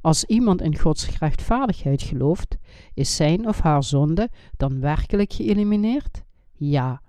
Als 0.00 0.24
iemand 0.24 0.62
in 0.62 0.78
Gods 0.78 1.18
rechtvaardigheid 1.18 2.02
gelooft, 2.02 2.56
is 2.94 3.16
zijn 3.16 3.48
of 3.48 3.60
haar 3.60 3.82
zonde 3.82 4.30
dan 4.56 4.80
werkelijk 4.80 5.32
geëlimineerd? 5.32 6.22
Ja, 6.52 7.02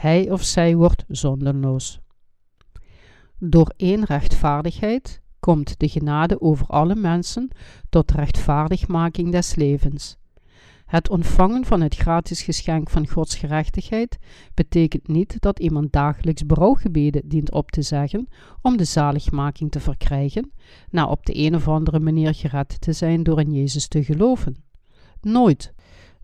hij 0.00 0.30
of 0.30 0.42
zij 0.42 0.76
wordt 0.76 1.04
zondenloos. 1.08 2.00
Door 3.38 3.72
één 3.76 4.04
rechtvaardigheid 4.04 5.20
komt 5.40 5.78
de 5.78 5.88
genade 5.88 6.40
over 6.40 6.66
alle 6.66 6.94
mensen 6.94 7.48
tot 7.88 8.10
rechtvaardigmaking 8.10 9.32
des 9.32 9.54
levens. 9.54 10.16
Het 10.86 11.10
ontvangen 11.10 11.64
van 11.64 11.80
het 11.80 11.94
gratis 11.94 12.42
geschenk 12.42 12.90
van 12.90 13.08
Gods 13.08 13.34
gerechtigheid 13.34 14.18
betekent 14.54 15.08
niet 15.08 15.40
dat 15.40 15.58
iemand 15.58 15.92
dagelijks 15.92 16.46
berouwgebeden 16.46 17.28
dient 17.28 17.52
op 17.52 17.70
te 17.70 17.82
zeggen 17.82 18.28
om 18.62 18.76
de 18.76 18.84
zaligmaking 18.84 19.70
te 19.70 19.80
verkrijgen, 19.80 20.52
na 20.90 21.06
op 21.06 21.26
de 21.26 21.36
een 21.36 21.54
of 21.54 21.68
andere 21.68 22.00
manier 22.00 22.34
gered 22.34 22.80
te 22.80 22.92
zijn 22.92 23.22
door 23.22 23.40
in 23.40 23.52
Jezus 23.52 23.88
te 23.88 24.04
geloven. 24.04 24.56
Nooit. 25.20 25.72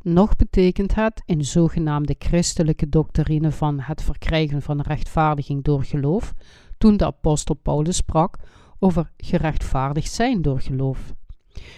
Nog 0.08 0.36
betekent 0.36 0.94
het 0.94 1.22
in 1.24 1.44
zogenaamde 1.44 2.14
christelijke 2.18 2.88
doctrine 2.88 3.52
van 3.52 3.80
het 3.80 4.02
verkrijgen 4.02 4.62
van 4.62 4.80
rechtvaardiging 4.80 5.64
door 5.64 5.84
geloof, 5.84 6.34
toen 6.78 6.96
de 6.96 7.04
apostel 7.04 7.54
Paulus 7.54 7.96
sprak 7.96 8.38
over 8.78 9.10
gerechtvaardigd 9.16 10.12
zijn 10.12 10.42
door 10.42 10.60
geloof. 10.60 11.14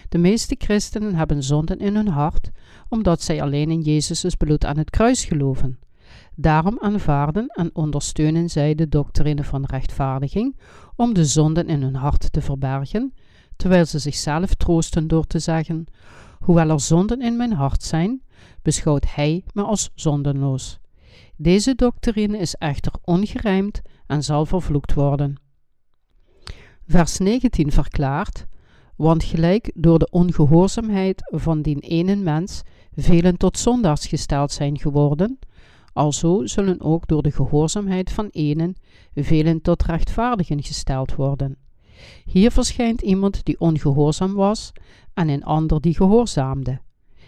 De 0.09 0.19
meeste 0.19 0.55
christenen 0.59 1.14
hebben 1.14 1.43
zonden 1.43 1.79
in 1.79 1.95
hun 1.95 2.09
hart, 2.09 2.51
omdat 2.88 3.23
zij 3.23 3.43
alleen 3.43 3.71
in 3.71 3.81
Jezus' 3.81 4.35
bloed 4.35 4.64
aan 4.64 4.79
het 4.79 4.91
kruis 4.91 5.25
geloven. 5.25 5.79
Daarom 6.35 6.79
aanvaarden 6.81 7.47
en 7.47 7.71
ondersteunen 7.73 8.51
zij 8.51 8.75
de 8.75 8.88
doctrine 8.88 9.45
van 9.45 9.64
rechtvaardiging 9.64 10.57
om 10.97 11.14
de 11.14 11.25
zonden 11.25 11.69
in 11.69 11.83
hun 11.83 11.97
hart 11.97 12.33
te 12.33 12.41
verbergen, 12.41 13.14
terwijl 13.57 13.85
ze 13.85 13.99
zichzelf 13.99 14.55
troosten 14.55 15.09
door 15.09 15.27
te 15.27 15.38
zeggen: 15.38 15.87
Hoewel 16.38 16.70
er 16.70 16.81
zonden 16.81 17.22
in 17.22 17.37
mijn 17.37 17.53
hart 17.53 17.83
zijn, 17.83 18.22
beschouwt 18.62 19.14
Hij 19.14 19.44
me 19.53 19.62
als 19.62 19.90
zondenloos. 19.94 20.79
Deze 21.37 21.74
doctrine 21.74 22.38
is 22.38 22.55
echter 22.55 22.92
ongerijmd 23.05 23.81
en 24.07 24.22
zal 24.22 24.46
vervloekt 24.46 24.94
worden. 24.94 25.40
Vers 26.87 27.18
19 27.18 27.72
verklaart: 27.72 28.46
Want 28.96 29.24
gelijk 29.24 29.70
door 29.74 29.98
de 29.98 30.11
ongehoorzaamheid 30.11 31.22
van 31.35 31.62
die 31.62 31.81
ene 31.81 32.16
mens 32.16 32.62
velen 32.94 33.37
tot 33.37 33.59
zondaars 33.59 34.07
gesteld 34.07 34.53
zijn 34.53 34.79
geworden, 34.79 35.38
alzo 35.92 36.46
zullen 36.46 36.81
ook 36.81 37.07
door 37.07 37.22
de 37.22 37.33
gehoorzaamheid 37.33 38.12
van 38.12 38.29
enen 38.31 38.77
velen 39.14 39.62
tot 39.62 39.83
rechtvaardigen 39.83 40.62
gesteld 40.62 41.14
worden. 41.14 41.57
Hier 42.25 42.51
verschijnt 42.51 43.01
iemand 43.01 43.45
die 43.45 43.61
ongehoorzaam 43.61 44.35
was 44.35 44.73
en 45.15 45.29
een 45.29 45.45
ander 45.45 45.81
die 45.81 45.95
gehoorzaamde. 45.95 46.81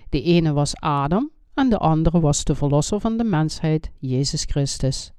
De 0.09 0.23
ene 0.23 0.53
was 0.53 0.77
Adam 0.77 1.31
en 1.55 1.69
de 1.69 1.79
andere 1.79 2.21
was 2.21 2.45
de 2.45 2.55
verlosser 2.55 3.01
van 3.01 3.17
de 3.17 3.25
mensheid, 3.25 3.91
Jezus 3.99 4.45
Christus. 4.45 5.13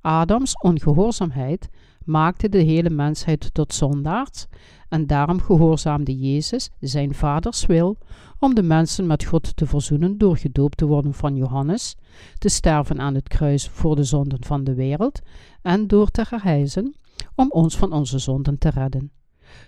Adams 0.00 0.58
ongehoorzaamheid 0.62 1.68
maakte 2.04 2.48
de 2.48 2.58
hele 2.58 2.90
mensheid 2.90 3.54
tot 3.54 3.74
zondaars 3.74 4.46
en 4.88 5.06
daarom 5.06 5.40
gehoorzaamde 5.40 6.18
Jezus 6.18 6.70
zijn 6.80 7.14
vaders 7.14 7.66
wil 7.66 7.98
om 8.38 8.54
de 8.54 8.62
mensen 8.62 9.06
met 9.06 9.24
God 9.24 9.56
te 9.56 9.66
verzoenen 9.66 10.18
door 10.18 10.36
gedoopt 10.36 10.76
te 10.76 10.86
worden 10.86 11.14
van 11.14 11.36
Johannes, 11.36 11.96
te 12.38 12.48
sterven 12.48 13.00
aan 13.00 13.14
het 13.14 13.28
kruis 13.28 13.68
voor 13.68 13.96
de 13.96 14.04
zonden 14.04 14.44
van 14.44 14.64
de 14.64 14.74
wereld 14.74 15.20
en 15.62 15.86
door 15.86 16.10
te 16.10 16.24
herrijzen 16.28 16.94
om 17.36 17.50
ons 17.50 17.76
van 17.76 17.92
onze 17.92 18.18
zonden 18.18 18.58
te 18.58 18.68
redden. 18.68 19.10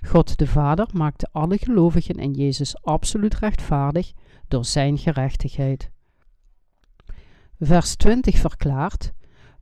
God 0.07 0.38
de 0.38 0.46
Vader 0.46 0.88
maakte 0.92 1.28
alle 1.33 1.59
gelovigen 1.59 2.14
in 2.14 2.33
Jezus 2.33 2.83
absoluut 2.83 3.35
rechtvaardig 3.35 4.12
door 4.48 4.64
zijn 4.64 4.98
gerechtigheid. 4.98 5.90
Vers 7.59 7.96
20 7.96 8.38
verklaart: 8.38 9.12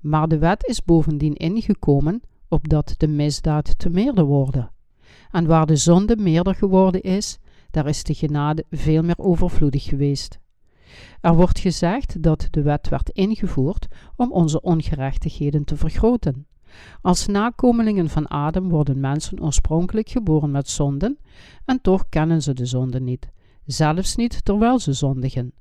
Maar 0.00 0.28
de 0.28 0.38
wet 0.38 0.66
is 0.66 0.84
bovendien 0.84 1.34
ingekomen 1.34 2.22
opdat 2.48 2.94
de 2.96 3.08
misdaad 3.08 3.78
te 3.78 3.88
meerder 3.88 4.24
worden. 4.24 4.70
En 5.30 5.46
waar 5.46 5.66
de 5.66 5.76
zonde 5.76 6.16
meerder 6.16 6.54
geworden 6.54 7.02
is, 7.02 7.38
daar 7.70 7.86
is 7.86 8.02
de 8.02 8.14
genade 8.14 8.64
veel 8.70 9.02
meer 9.02 9.18
overvloedig 9.18 9.84
geweest. 9.84 10.38
Er 11.20 11.34
wordt 11.34 11.58
gezegd 11.58 12.22
dat 12.22 12.48
de 12.50 12.62
wet 12.62 12.88
werd 12.88 13.10
ingevoerd 13.10 13.86
om 14.16 14.32
onze 14.32 14.60
ongerechtigheden 14.60 15.64
te 15.64 15.76
vergroten. 15.76 16.46
Als 17.00 17.26
nakomelingen 17.26 18.08
van 18.08 18.26
Adam 18.26 18.68
worden 18.68 19.00
mensen 19.00 19.42
oorspronkelijk 19.42 20.08
geboren 20.08 20.50
met 20.50 20.68
zonden, 20.68 21.18
en 21.64 21.80
toch 21.80 22.08
kennen 22.08 22.42
ze 22.42 22.52
de 22.54 22.66
zonde 22.66 23.00
niet, 23.00 23.28
zelfs 23.64 24.16
niet 24.16 24.44
terwijl 24.44 24.78
ze 24.78 24.92
zondigen. 24.92 25.52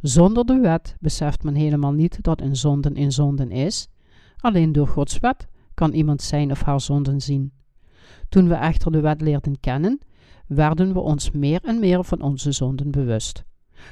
Zonder 0.00 0.44
de 0.44 0.58
wet 0.58 0.96
beseft 1.00 1.42
men 1.42 1.54
helemaal 1.54 1.92
niet 1.92 2.18
dat 2.22 2.40
een 2.40 2.56
zonden 2.56 2.94
in 2.94 3.12
zonden 3.12 3.50
is. 3.50 3.88
Alleen 4.36 4.72
door 4.72 4.88
Gods 4.88 5.18
wet 5.18 5.46
kan 5.74 5.92
iemand 5.92 6.22
zijn 6.22 6.50
of 6.50 6.62
haar 6.62 6.80
zonden 6.80 7.20
zien. 7.20 7.52
Toen 8.28 8.48
we 8.48 8.54
echter 8.54 8.92
de 8.92 9.00
wet 9.00 9.20
leerden 9.20 9.60
kennen, 9.60 10.00
werden 10.46 10.92
we 10.92 11.00
ons 11.00 11.30
meer 11.30 11.60
en 11.64 11.80
meer 11.80 12.04
van 12.04 12.20
onze 12.20 12.52
zonden 12.52 12.90
bewust. 12.90 13.44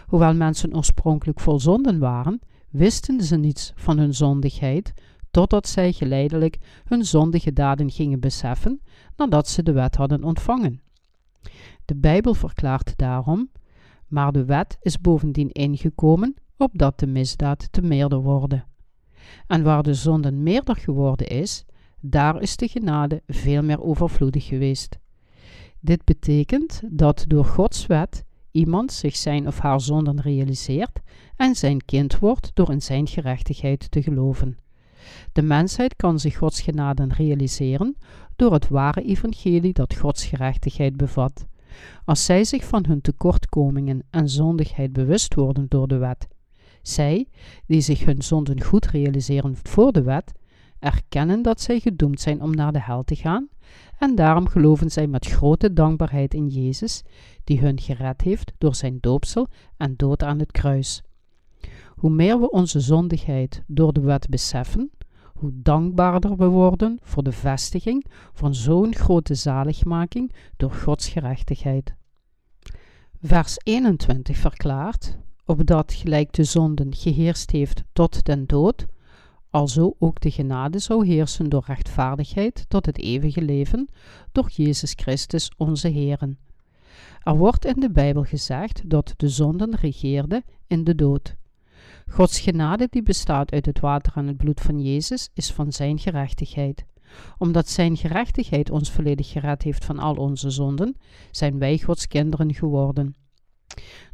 Hoewel 0.06 0.34
mensen 0.34 0.76
oorspronkelijk 0.76 1.40
vol 1.40 1.60
zonden 1.60 1.98
waren, 1.98 2.40
wisten 2.70 3.22
ze 3.22 3.36
niets 3.36 3.72
van 3.74 3.98
hun 3.98 4.14
zondigheid, 4.14 4.92
totdat 5.30 5.68
zij 5.68 5.92
geleidelijk 5.92 6.58
hun 6.84 7.04
zondige 7.04 7.52
daden 7.52 7.90
gingen 7.90 8.20
beseffen 8.20 8.80
nadat 9.16 9.48
ze 9.48 9.62
de 9.62 9.72
wet 9.72 9.96
hadden 9.96 10.24
ontvangen. 10.24 10.80
De 11.84 11.96
Bijbel 11.96 12.34
verklaart 12.34 12.92
daarom: 12.96 13.50
maar 14.08 14.32
de 14.32 14.44
wet 14.44 14.76
is 14.80 15.00
bovendien 15.00 15.50
ingekomen 15.50 16.34
opdat 16.56 16.98
de 16.98 17.06
misdaad 17.06 17.72
te 17.72 17.82
meerder 17.82 18.18
worden. 18.18 18.64
En 19.46 19.62
waar 19.62 19.82
de 19.82 19.94
zonde 19.94 20.32
meerder 20.32 20.76
geworden 20.76 21.26
is, 21.26 21.64
daar 22.00 22.40
is 22.42 22.56
de 22.56 22.68
genade 22.68 23.22
veel 23.26 23.62
meer 23.62 23.82
overvloedig 23.82 24.46
geweest. 24.46 24.98
Dit 25.80 26.04
betekent 26.04 26.82
dat 26.90 27.24
door 27.28 27.44
Gods 27.44 27.86
wet 27.86 28.24
iemand 28.50 28.92
zich 28.92 29.16
zijn 29.16 29.46
of 29.46 29.58
haar 29.58 29.80
zonden 29.80 30.20
realiseert 30.20 31.00
en 31.36 31.54
zijn 31.54 31.84
kind 31.84 32.18
wordt 32.18 32.50
door 32.54 32.70
in 32.70 32.82
zijn 32.82 33.06
gerechtigheid 33.06 33.90
te 33.90 34.02
geloven. 34.02 34.58
De 35.32 35.42
mensheid 35.42 35.96
kan 35.96 36.18
zich 36.18 36.36
Gods 36.36 36.60
genade 36.60 37.06
realiseren 37.08 37.96
door 38.36 38.52
het 38.52 38.68
ware 38.68 39.02
evangelie 39.02 39.72
dat 39.72 39.96
Gods 39.96 40.24
gerechtigheid 40.24 40.96
bevat. 40.96 41.46
Als 42.04 42.24
zij 42.24 42.44
zich 42.44 42.64
van 42.64 42.84
hun 42.88 43.00
tekortkomingen 43.00 44.02
en 44.10 44.28
zondigheid 44.28 44.92
bewust 44.92 45.34
worden 45.34 45.66
door 45.68 45.88
de 45.88 45.96
wet, 45.98 46.28
zij, 46.82 47.28
die 47.66 47.80
zich 47.80 48.04
hun 48.04 48.22
zonden 48.22 48.62
goed 48.62 48.86
realiseren 48.86 49.56
voor 49.62 49.92
de 49.92 50.02
wet, 50.02 50.32
erkennen 50.78 51.42
dat 51.42 51.60
zij 51.60 51.80
gedoemd 51.80 52.20
zijn 52.20 52.42
om 52.42 52.54
naar 52.54 52.72
de 52.72 52.80
hel 52.80 53.04
te 53.04 53.16
gaan, 53.16 53.48
en 53.98 54.14
daarom 54.14 54.48
geloven 54.48 54.90
zij 54.90 55.06
met 55.06 55.26
grote 55.26 55.72
dankbaarheid 55.72 56.34
in 56.34 56.48
Jezus, 56.48 57.02
die 57.44 57.60
hun 57.60 57.80
gered 57.80 58.20
heeft 58.20 58.52
door 58.58 58.74
zijn 58.74 58.98
doopsel 59.00 59.48
en 59.76 59.94
dood 59.96 60.22
aan 60.22 60.38
het 60.38 60.52
kruis. 60.52 61.02
Hoe 61.88 62.10
meer 62.10 62.40
we 62.40 62.50
onze 62.50 62.80
zondigheid 62.80 63.62
door 63.66 63.92
de 63.92 64.00
wet 64.00 64.28
beseffen, 64.28 64.90
hoe 65.40 65.52
dankbaarder 65.54 66.36
we 66.36 66.46
worden 66.46 66.98
voor 67.02 67.22
de 67.22 67.32
vestiging 67.32 68.06
van 68.32 68.54
zo'n 68.54 68.94
grote 68.94 69.34
zaligmaking 69.34 70.32
door 70.56 70.72
Gods 70.72 71.08
gerechtigheid. 71.08 71.94
Vers 73.22 73.56
21 73.62 74.36
verklaart, 74.36 75.18
opdat 75.44 75.92
gelijk 75.92 76.32
de 76.32 76.44
zonden 76.44 76.94
geheerst 76.94 77.50
heeft 77.50 77.82
tot 77.92 78.24
den 78.24 78.46
dood, 78.46 78.86
alzo 79.50 79.94
ook 79.98 80.20
de 80.20 80.30
genade 80.30 80.78
zou 80.78 81.06
heersen 81.06 81.48
door 81.48 81.64
rechtvaardigheid 81.66 82.64
tot 82.68 82.86
het 82.86 82.98
eeuwige 82.98 83.42
leven, 83.42 83.88
door 84.32 84.50
Jezus 84.54 84.92
Christus 84.96 85.50
onze 85.56 85.88
Heeren. 85.88 86.38
Er 87.22 87.36
wordt 87.36 87.64
in 87.64 87.80
de 87.80 87.90
Bijbel 87.90 88.22
gezegd 88.22 88.90
dat 88.90 89.14
de 89.16 89.28
zonden 89.28 89.76
regeerden 89.76 90.44
in 90.66 90.84
de 90.84 90.94
dood. 90.94 91.38
Gods 92.12 92.40
genade 92.40 92.86
die 92.90 93.02
bestaat 93.02 93.52
uit 93.52 93.66
het 93.66 93.80
water 93.80 94.12
en 94.16 94.26
het 94.26 94.36
bloed 94.36 94.60
van 94.60 94.80
Jezus 94.80 95.30
is 95.34 95.52
van 95.52 95.72
zijn 95.72 95.98
gerechtigheid. 95.98 96.84
Omdat 97.38 97.68
zijn 97.68 97.96
gerechtigheid 97.96 98.70
ons 98.70 98.90
volledig 98.90 99.28
gered 99.28 99.62
heeft 99.62 99.84
van 99.84 99.98
al 99.98 100.14
onze 100.14 100.50
zonden, 100.50 100.96
zijn 101.30 101.58
wij 101.58 101.78
Gods 101.78 102.06
kinderen 102.06 102.54
geworden. 102.54 103.14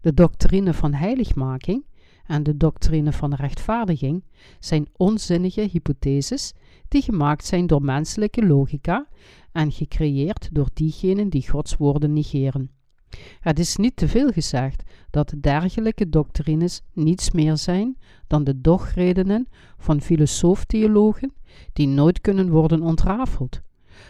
De 0.00 0.14
doctrine 0.14 0.74
van 0.74 0.92
heiligmaking 0.92 1.84
en 2.26 2.42
de 2.42 2.56
doctrine 2.56 3.12
van 3.12 3.34
rechtvaardiging 3.34 4.24
zijn 4.60 4.88
onzinnige 4.96 5.68
hypotheses 5.72 6.52
die 6.88 7.02
gemaakt 7.02 7.44
zijn 7.44 7.66
door 7.66 7.82
menselijke 7.82 8.46
logica 8.46 9.06
en 9.52 9.72
gecreëerd 9.72 10.48
door 10.52 10.68
diegenen 10.74 11.28
die 11.28 11.48
Gods 11.48 11.76
woorden 11.76 12.12
negeren. 12.12 12.75
Het 13.40 13.58
is 13.58 13.76
niet 13.76 13.96
te 13.96 14.08
veel 14.08 14.30
gezegd 14.30 14.82
dat 15.10 15.34
dergelijke 15.40 16.08
doctrines 16.08 16.82
niets 16.92 17.30
meer 17.30 17.56
zijn 17.56 17.98
dan 18.26 18.44
de 18.44 18.60
dogredenen 18.60 19.48
van 19.78 20.00
filosoof-theologen 20.00 21.32
die 21.72 21.86
nooit 21.86 22.20
kunnen 22.20 22.50
worden 22.50 22.82
ontrafeld. 22.82 23.60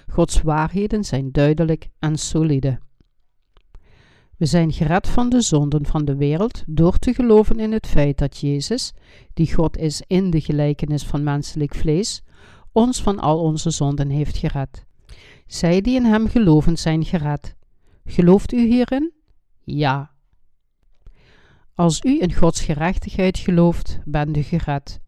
Gods 0.08 0.42
waarheden 0.42 1.04
zijn 1.04 1.32
duidelijk 1.32 1.88
en 1.98 2.16
solide. 2.16 2.78
We 4.36 4.46
zijn 4.46 4.72
gered 4.72 5.08
van 5.08 5.28
de 5.28 5.40
zonden 5.40 5.86
van 5.86 6.04
de 6.04 6.16
wereld 6.16 6.62
door 6.66 6.98
te 6.98 7.14
geloven 7.14 7.58
in 7.60 7.72
het 7.72 7.86
feit 7.86 8.18
dat 8.18 8.38
Jezus, 8.38 8.92
die 9.34 9.54
God 9.54 9.76
is 9.76 10.02
in 10.06 10.30
de 10.30 10.40
gelijkenis 10.40 11.04
van 11.04 11.22
menselijk 11.22 11.74
vlees, 11.74 12.22
ons 12.72 13.02
van 13.02 13.18
al 13.18 13.40
onze 13.40 13.70
zonden 13.70 14.08
heeft 14.08 14.36
gered. 14.36 14.84
Zij 15.46 15.80
die 15.80 15.96
in 15.96 16.04
Hem 16.04 16.28
geloven 16.28 16.76
zijn 16.76 17.04
gered. 17.04 17.55
Gelooft 18.08 18.52
u 18.52 18.66
hierin? 18.66 19.12
Ja. 19.64 20.10
Als 21.74 22.00
u 22.04 22.20
in 22.20 22.34
Gods 22.34 22.60
gerechtigheid 22.60 23.38
gelooft, 23.38 24.00
bent 24.04 24.36
u 24.36 24.42
gered. 24.42 25.00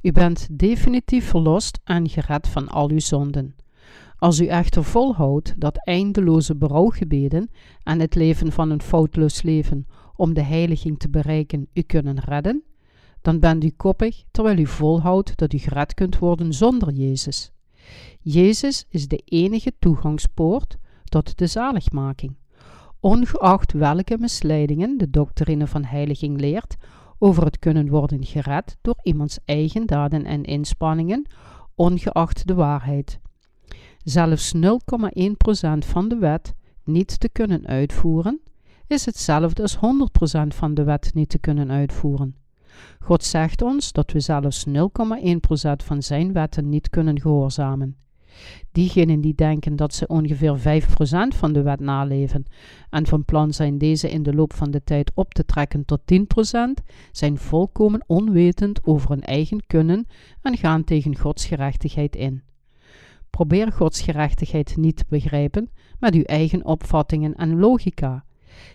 U 0.00 0.12
bent 0.12 0.58
definitief 0.58 1.28
verlost 1.28 1.80
en 1.84 2.08
gered 2.08 2.48
van 2.48 2.68
al 2.68 2.90
uw 2.90 2.98
zonden. 2.98 3.56
Als 4.16 4.40
u 4.40 4.46
echter 4.46 4.84
volhoudt 4.84 5.54
dat 5.60 5.86
eindeloze 5.86 6.56
berouwgebeden 6.56 7.50
en 7.82 8.00
het 8.00 8.14
leven 8.14 8.52
van 8.52 8.70
een 8.70 8.82
foutloos 8.82 9.42
leven 9.42 9.86
om 10.16 10.34
de 10.34 10.42
heiliging 10.42 10.98
te 10.98 11.10
bereiken 11.10 11.68
u 11.72 11.82
kunnen 11.82 12.20
redden, 12.20 12.62
dan 13.20 13.40
bent 13.40 13.64
u 13.64 13.70
koppig 13.70 14.22
terwijl 14.30 14.58
u 14.58 14.66
volhoudt 14.66 15.36
dat 15.36 15.52
u 15.52 15.58
gered 15.58 15.94
kunt 15.94 16.18
worden 16.18 16.52
zonder 16.52 16.92
Jezus. 16.92 17.52
Jezus 18.20 18.86
is 18.88 19.08
de 19.08 19.22
enige 19.24 19.72
toegangspoort 19.78 20.76
tot 21.12 21.38
de 21.38 21.46
zaligmaking. 21.46 22.36
Ongeacht 23.00 23.72
welke 23.72 24.18
misleidingen 24.18 24.98
de 24.98 25.10
doctrine 25.10 25.66
van 25.66 25.84
heiliging 25.84 26.40
leert 26.40 26.76
over 27.18 27.44
het 27.44 27.58
kunnen 27.58 27.88
worden 27.88 28.24
gered 28.24 28.76
door 28.80 28.98
iemands 29.02 29.38
eigen 29.44 29.86
daden 29.86 30.24
en 30.24 30.44
inspanningen, 30.44 31.26
ongeacht 31.74 32.46
de 32.46 32.54
waarheid. 32.54 33.20
Zelfs 34.04 34.52
0,1% 34.54 34.60
van 35.78 36.08
de 36.08 36.16
wet 36.18 36.54
niet 36.84 37.20
te 37.20 37.28
kunnen 37.28 37.66
uitvoeren, 37.66 38.40
is 38.86 39.04
hetzelfde 39.04 39.62
als 39.62 39.76
100% 39.76 39.80
van 40.48 40.74
de 40.74 40.84
wet 40.84 41.14
niet 41.14 41.28
te 41.28 41.38
kunnen 41.38 41.70
uitvoeren. 41.70 42.36
God 43.00 43.24
zegt 43.24 43.62
ons 43.62 43.92
dat 43.92 44.12
we 44.12 44.20
zelfs 44.20 44.66
0,1% 44.66 44.72
van 45.84 46.02
zijn 46.02 46.32
wetten 46.32 46.68
niet 46.68 46.90
kunnen 46.90 47.20
gehoorzamen. 47.20 47.96
Diegenen 48.72 49.20
die 49.20 49.34
denken 49.34 49.76
dat 49.76 49.94
ze 49.94 50.06
ongeveer 50.06 50.58
5% 50.58 51.36
van 51.36 51.52
de 51.52 51.62
wet 51.62 51.80
naleven 51.80 52.44
en 52.90 53.06
van 53.06 53.24
plan 53.24 53.52
zijn 53.52 53.78
deze 53.78 54.10
in 54.10 54.22
de 54.22 54.34
loop 54.34 54.54
van 54.54 54.70
de 54.70 54.84
tijd 54.84 55.10
op 55.14 55.34
te 55.34 55.44
trekken 55.44 55.84
tot 55.84 56.00
10%, 56.00 56.84
zijn 57.12 57.38
volkomen 57.38 58.04
onwetend 58.06 58.84
over 58.84 59.10
hun 59.10 59.22
eigen 59.22 59.66
kunnen 59.66 60.06
en 60.42 60.56
gaan 60.56 60.84
tegen 60.84 61.16
Gods 61.18 61.46
gerechtigheid 61.46 62.16
in. 62.16 62.42
Probeer 63.30 63.72
Gods 63.72 64.00
gerechtigheid 64.00 64.76
niet 64.76 64.96
te 64.96 65.04
begrijpen 65.08 65.70
met 65.98 66.14
uw 66.14 66.22
eigen 66.22 66.64
opvattingen 66.64 67.34
en 67.34 67.58
logica. 67.58 68.24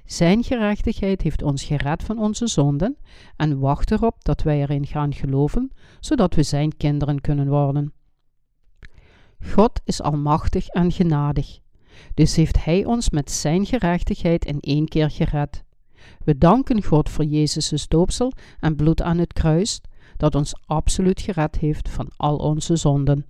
Zijn 0.06 0.44
gerechtigheid 0.44 1.22
heeft 1.22 1.42
ons 1.44 1.64
gered 1.64 2.04
van 2.04 2.20
onze 2.20 2.48
zonden 2.48 2.98
en 3.36 3.60
wacht 3.60 3.92
erop 3.92 4.24
dat 4.24 4.42
wij 4.42 4.60
erin 4.62 4.86
gaan 4.86 5.14
geloven, 5.14 5.72
zodat 6.00 6.36
we 6.36 6.44
Zijn 6.44 6.78
kinderen 6.78 7.22
kunnen 7.22 7.48
worden. 7.48 7.94
God 9.44 9.82
is 9.84 10.02
almachtig 10.02 10.68
en 10.68 10.92
genadig, 10.92 11.60
dus 12.14 12.36
heeft 12.36 12.64
Hij 12.64 12.86
ons 12.86 13.10
met 13.10 13.32
Zijn 13.32 13.66
gerechtigheid 13.66 14.46
in 14.46 14.60
één 14.60 14.88
keer 14.88 15.10
gered. 15.10 15.64
We 16.24 16.38
danken 16.38 16.84
God 16.84 17.10
voor 17.10 17.26
Jezus' 17.26 17.88
doopsel 17.88 18.32
en 18.60 18.76
bloed 18.76 19.02
aan 19.02 19.18
het 19.18 19.34
kruis, 19.34 19.82
dat 20.18 20.36
ons 20.36 20.54
absoluut 20.66 21.22
gered 21.22 21.58
heeft 21.58 21.90
van 21.90 22.10
al 22.18 22.38
onze 22.38 22.76
zonden. 22.76 23.26